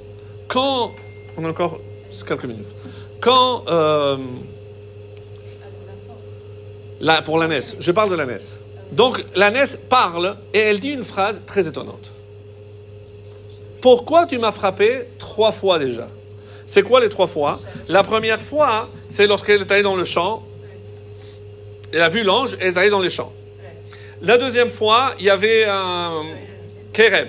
[0.48, 0.90] quand...
[1.36, 1.78] On a encore
[2.26, 2.66] quelques minutes.
[3.20, 3.64] Quand...
[3.68, 4.16] Euh,
[7.00, 7.48] là, pour la
[7.80, 8.26] je parle de la
[8.92, 9.52] Donc, la
[9.88, 12.10] parle et elle dit une phrase très étonnante.
[13.80, 16.08] Pourquoi tu m'as frappé trois fois déjà?
[16.66, 17.60] C'est quoi les trois fois?
[17.88, 20.42] La première fois, c'est lorsqu'elle est allée dans le champ
[21.92, 23.32] elle a vu l'ange, elle est allée dans les champs.
[24.22, 26.24] La deuxième fois, il y avait un
[26.92, 27.28] kérem,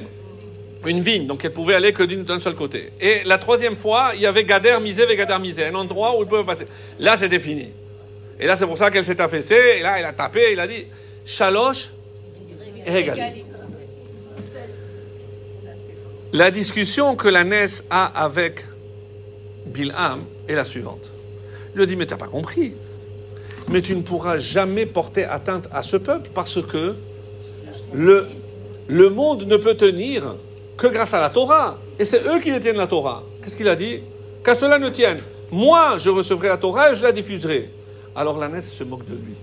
[0.85, 2.91] une vigne, donc elle pouvait aller que d'un seul côté.
[3.01, 6.23] Et la troisième fois, il y avait Gader Misé et Gader Misé, un endroit où
[6.23, 6.65] il pouvait passer.
[6.99, 7.67] Là, c'était fini.
[8.39, 10.67] Et là, c'est pour ça qu'elle s'est affaissée, et là, elle a tapé, il a
[10.67, 10.85] dit
[11.25, 11.89] Shalosh
[12.85, 13.43] Egali.
[16.33, 18.63] La discussion que la NES a avec
[19.65, 21.09] Bilham est la suivante.
[21.73, 22.73] Il lui dit Mais tu n'as pas compris
[23.69, 26.95] mais tu ne pourras jamais porter atteinte à ce peuple parce que
[27.93, 28.27] le,
[28.87, 30.35] le monde ne peut tenir
[30.77, 31.77] que grâce à la Torah.
[31.99, 33.23] Et c'est eux qui détiennent la Torah.
[33.43, 33.99] Qu'est-ce qu'il a dit
[34.43, 35.19] Qu'à cela ne tienne.
[35.51, 37.69] Moi, je recevrai la Torah et je la diffuserai.
[38.15, 39.35] Alors la se moque de lui.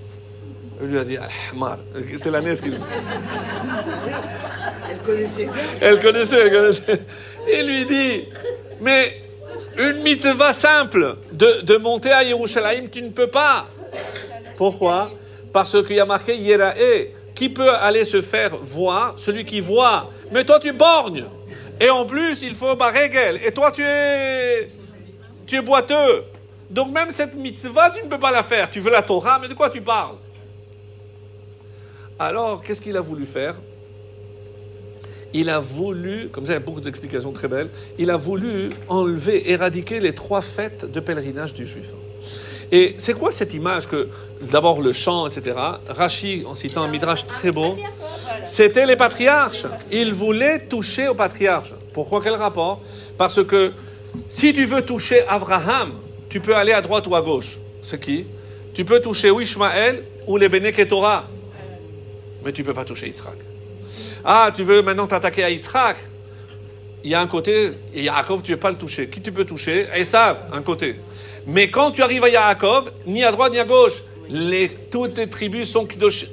[0.80, 1.16] Elle lui a dit,
[2.18, 2.48] c'est la qui...
[4.90, 5.48] Elle connaissait.
[5.80, 7.00] Elle connaissait, elle connaissait.
[7.52, 8.24] Il lui dit,
[8.80, 9.20] mais
[9.78, 13.66] une mitzvah simple de, de monter à Yerushalayim, tu ne peux pas.
[14.56, 15.10] Pourquoi?
[15.52, 17.08] Parce qu'il y a marqué Yerae.
[17.34, 19.14] Qui peut aller se faire voir?
[19.18, 20.10] Celui qui voit.
[20.30, 21.24] Mais toi, tu borgnes.
[21.80, 23.40] Et en plus, il faut Baregel.
[23.44, 24.68] Et toi, tu es,
[25.46, 26.22] tu es boiteux.
[26.70, 28.70] Donc même cette mitzvah, tu ne peux pas la faire.
[28.70, 30.16] Tu veux la Torah, mais de quoi tu parles?
[32.18, 33.56] Alors, qu'est-ce qu'il a voulu faire?
[35.32, 37.68] Il a voulu, comme ça il y a beaucoup d'explications très belles,
[37.98, 41.88] il a voulu enlever, éradiquer les trois fêtes de pèlerinage du juif.
[42.72, 44.08] Et c'est quoi cette image que,
[44.40, 45.56] d'abord le chant, etc.
[45.88, 47.76] Rachi, en citant un midrash très beau,
[48.46, 49.64] c'était les patriarches.
[49.90, 51.74] Ils voulaient toucher aux patriarches.
[51.92, 52.80] Pourquoi quel rapport?
[53.16, 53.72] Parce que
[54.28, 55.92] si tu veux toucher Abraham,
[56.28, 57.58] tu peux aller à droite ou à gauche.
[57.84, 58.24] C'est qui?
[58.74, 60.72] Tu peux toucher ou Ishmaël ou les Bene.
[62.44, 63.36] Mais tu ne peux pas toucher Yitzhak.
[64.24, 65.96] Ah, tu veux maintenant t'attaquer à Yitzhak?
[67.04, 69.08] Il y a un côté, et Yaakov, tu ne peux pas le toucher.
[69.08, 69.86] Qui tu peux toucher?
[69.94, 70.96] Esav, un côté.
[71.46, 74.02] Mais quand tu arrives à Yaakov, ni à droite ni à gauche,
[74.90, 76.26] toutes les tribus sont Kiddosh.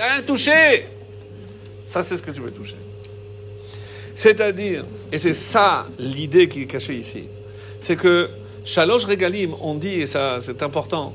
[0.00, 0.86] Rien touché
[1.86, 2.74] Ça, c'est ce que tu veux toucher.
[4.14, 7.24] C'est-à-dire, et c'est ça l'idée qui est cachée ici,
[7.80, 8.28] c'est que
[8.64, 11.14] Shalosh Regalim, on dit, et ça c'est important,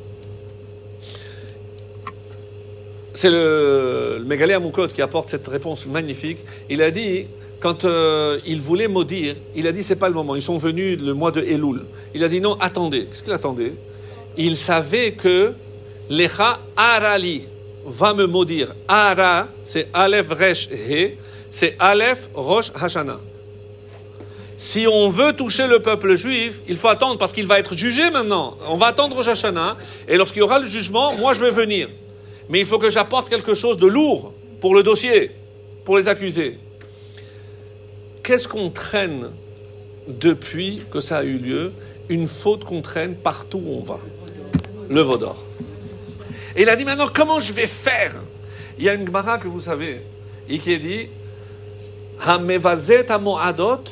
[3.16, 6.38] c'est le, le Amoukot qui apporte cette réponse magnifique.
[6.70, 7.26] Il a dit,
[7.62, 10.36] quand euh, il voulait maudire, il a dit c'est pas le moment.
[10.36, 11.82] Ils sont venus le mois de Elul.
[12.14, 13.06] Il a dit non, attendez.
[13.06, 13.74] Qu'est-ce qu'il attendait?
[14.36, 15.54] Il savait que
[16.10, 17.44] Lecha Arali
[17.86, 18.74] va me maudire.
[18.88, 21.12] Ara, c'est Aleph Resh He,
[21.52, 23.20] c'est Aleph Rosh Hashana.
[24.58, 28.10] Si on veut toucher le peuple juif, il faut attendre parce qu'il va être jugé
[28.10, 28.58] maintenant.
[28.68, 31.88] On va attendre Rosh Hashanah et lorsqu'il y aura le jugement, moi je vais venir.
[32.50, 35.32] Mais il faut que j'apporte quelque chose de lourd pour le dossier,
[35.86, 36.58] pour les accusés.
[38.32, 39.28] Qu'est-ce qu'on traîne
[40.08, 41.74] depuis que ça a eu lieu
[42.08, 44.00] Une faute qu'on traîne partout où on va.
[44.90, 45.36] Le Vaudor.
[46.56, 48.16] Et il a dit maintenant, comment je vais faire
[48.78, 50.00] Il y a une Gemara que vous savez,
[50.48, 51.10] et qui dit
[52.26, 53.84] Hamevazet Amoadot,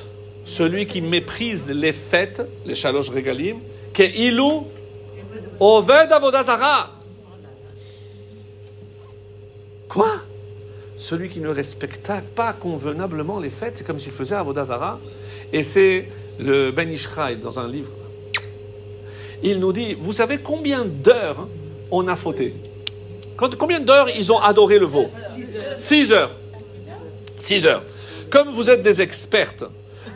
[0.45, 3.57] celui qui méprise les fêtes, les shalosh regalim,
[3.93, 4.67] que ilou
[5.59, 6.91] oved avodazara.
[9.89, 10.28] Quoi?
[10.99, 14.99] Celui qui ne respecta pas convenablement les fêtes, c'est comme s'il faisait avodazara.
[15.53, 17.89] Et c'est le Ben Ishraï dans un livre.
[19.41, 21.47] Il nous dit, vous savez combien d'heures
[21.89, 22.53] on a fauté?
[23.57, 25.05] Combien d'heures ils ont adoré le veau?
[25.77, 26.31] Six heures.
[27.39, 27.83] Six heures.
[28.29, 29.63] Comme vous êtes des expertes,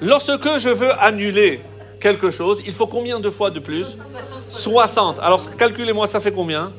[0.01, 1.61] lorsque je veux annuler
[2.01, 3.95] quelque chose, il faut combien de fois de plus?
[4.49, 5.19] 60.
[5.21, 6.73] Alors calculez-moi, ça fait combien?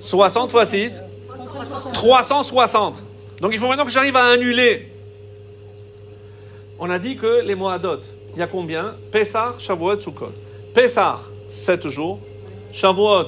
[0.00, 1.02] 60 fois 6
[1.92, 3.07] 360.
[3.40, 4.90] Donc il faut maintenant que j'arrive à annuler.
[6.78, 7.98] On a dit que les Moadot,
[8.34, 8.94] il y a combien?
[9.12, 10.32] Pessah, Shavuot, Sukkot.
[10.74, 12.20] Pessah, 7 jours.
[12.72, 13.26] Shavuot,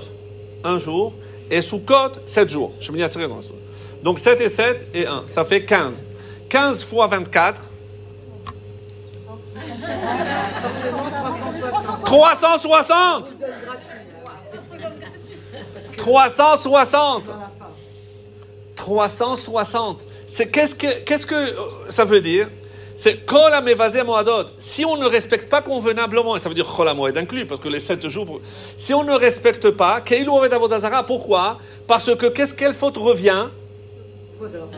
[0.65, 1.13] 1 jour.
[1.51, 2.73] Et Sukkot, 7 jours.
[2.81, 6.05] Je me dis, ah, non, c'est- Donc 7 et 7 et 1, ça fait 15.
[6.49, 7.63] 15 fois 24,
[10.63, 11.11] Forcément
[12.05, 12.05] 360.
[12.05, 13.87] 360 Donne gratuit.
[15.75, 15.97] Parce que
[18.81, 19.79] 360 dans la fin.
[19.97, 20.01] 360.
[20.29, 22.49] C'est qu'est-ce que qu'est-ce que euh, ça veut dire?
[22.97, 23.51] C'est kol
[24.07, 24.45] moadot.
[24.59, 27.69] Si on ne respecte pas convenablement, et ça veut dire kol hamoed inclus, parce que
[27.69, 28.41] les sept jours,
[28.77, 30.31] si on ne respecte pas, keilu
[31.07, 31.59] pourquoi?
[31.87, 33.47] Parce que qu'est-ce quelle faute revient?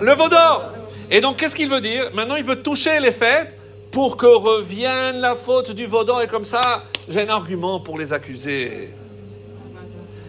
[0.00, 0.64] Le vaudor.
[1.10, 2.10] Et donc qu'est-ce qu'il veut dire?
[2.14, 3.58] Maintenant, il veut toucher les fêtes
[3.90, 8.12] pour que revienne la faute du vaudor, et comme ça, j'ai un argument pour les
[8.12, 8.88] accuser.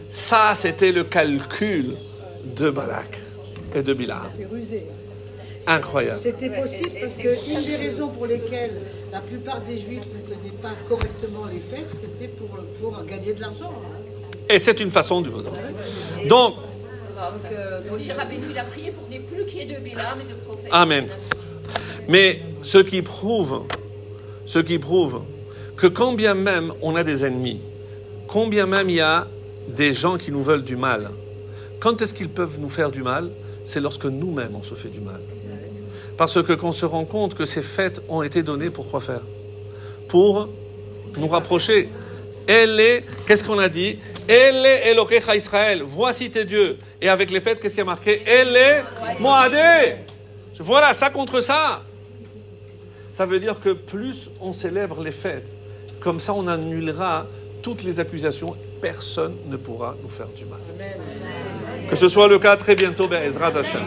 [0.09, 1.95] Ça, c'était le calcul
[2.43, 3.19] de Balak
[3.76, 3.95] et de.
[4.38, 4.86] C'est rusé.
[5.65, 6.17] Incroyable.
[6.17, 10.57] C'était possible parce que une des raisons pour lesquelles la plupart des juifs ne faisaient
[10.61, 12.49] pas correctement les fêtes, c'était pour,
[12.82, 13.71] pour gagner de l'argent.
[14.49, 15.53] Et c'est une façon du vaudor.
[16.28, 16.55] Donc,
[17.89, 20.38] Moshe Rabbeinu, il a prié pour ne plus qu'il y ait de Bilam et de
[20.39, 20.69] prophètes.
[20.71, 21.07] Amen.
[22.09, 23.63] Mais ce qui prouve,
[24.45, 25.21] ce qui prouve
[25.78, 27.61] que quand bien même on a des ennemis,
[28.28, 29.28] combien même il y a
[29.69, 31.09] des gens qui nous veulent du mal,
[31.80, 33.30] quand est-ce qu'ils peuvent nous faire du mal?
[33.66, 35.20] C'est lorsque nous-mêmes on se fait du mal.
[36.18, 39.22] Parce que qu'on se rend compte que ces fêtes ont été données pour quoi faire?
[40.09, 40.49] Pour
[41.18, 41.89] nous rapprocher.
[42.45, 43.97] Elle est, qu'est-ce qu'on a dit?
[44.28, 45.82] Elle est Elokecha Israël.
[45.84, 46.78] Voici tes dieux.
[47.01, 48.22] Et avec les fêtes, qu'est-ce qui a marqué?
[48.26, 48.84] Elle est
[49.20, 49.95] Moadé.
[50.59, 51.82] Voilà, ça contre ça.
[53.11, 55.47] Ça veut dire que plus on célèbre les fêtes,
[55.99, 57.26] comme ça on annulera
[57.61, 58.55] toutes les accusations.
[58.82, 60.59] Personne ne pourra nous faire du mal.
[61.93, 63.81] Que ce soit le cas très bientôt, ben, Ezra Hashem.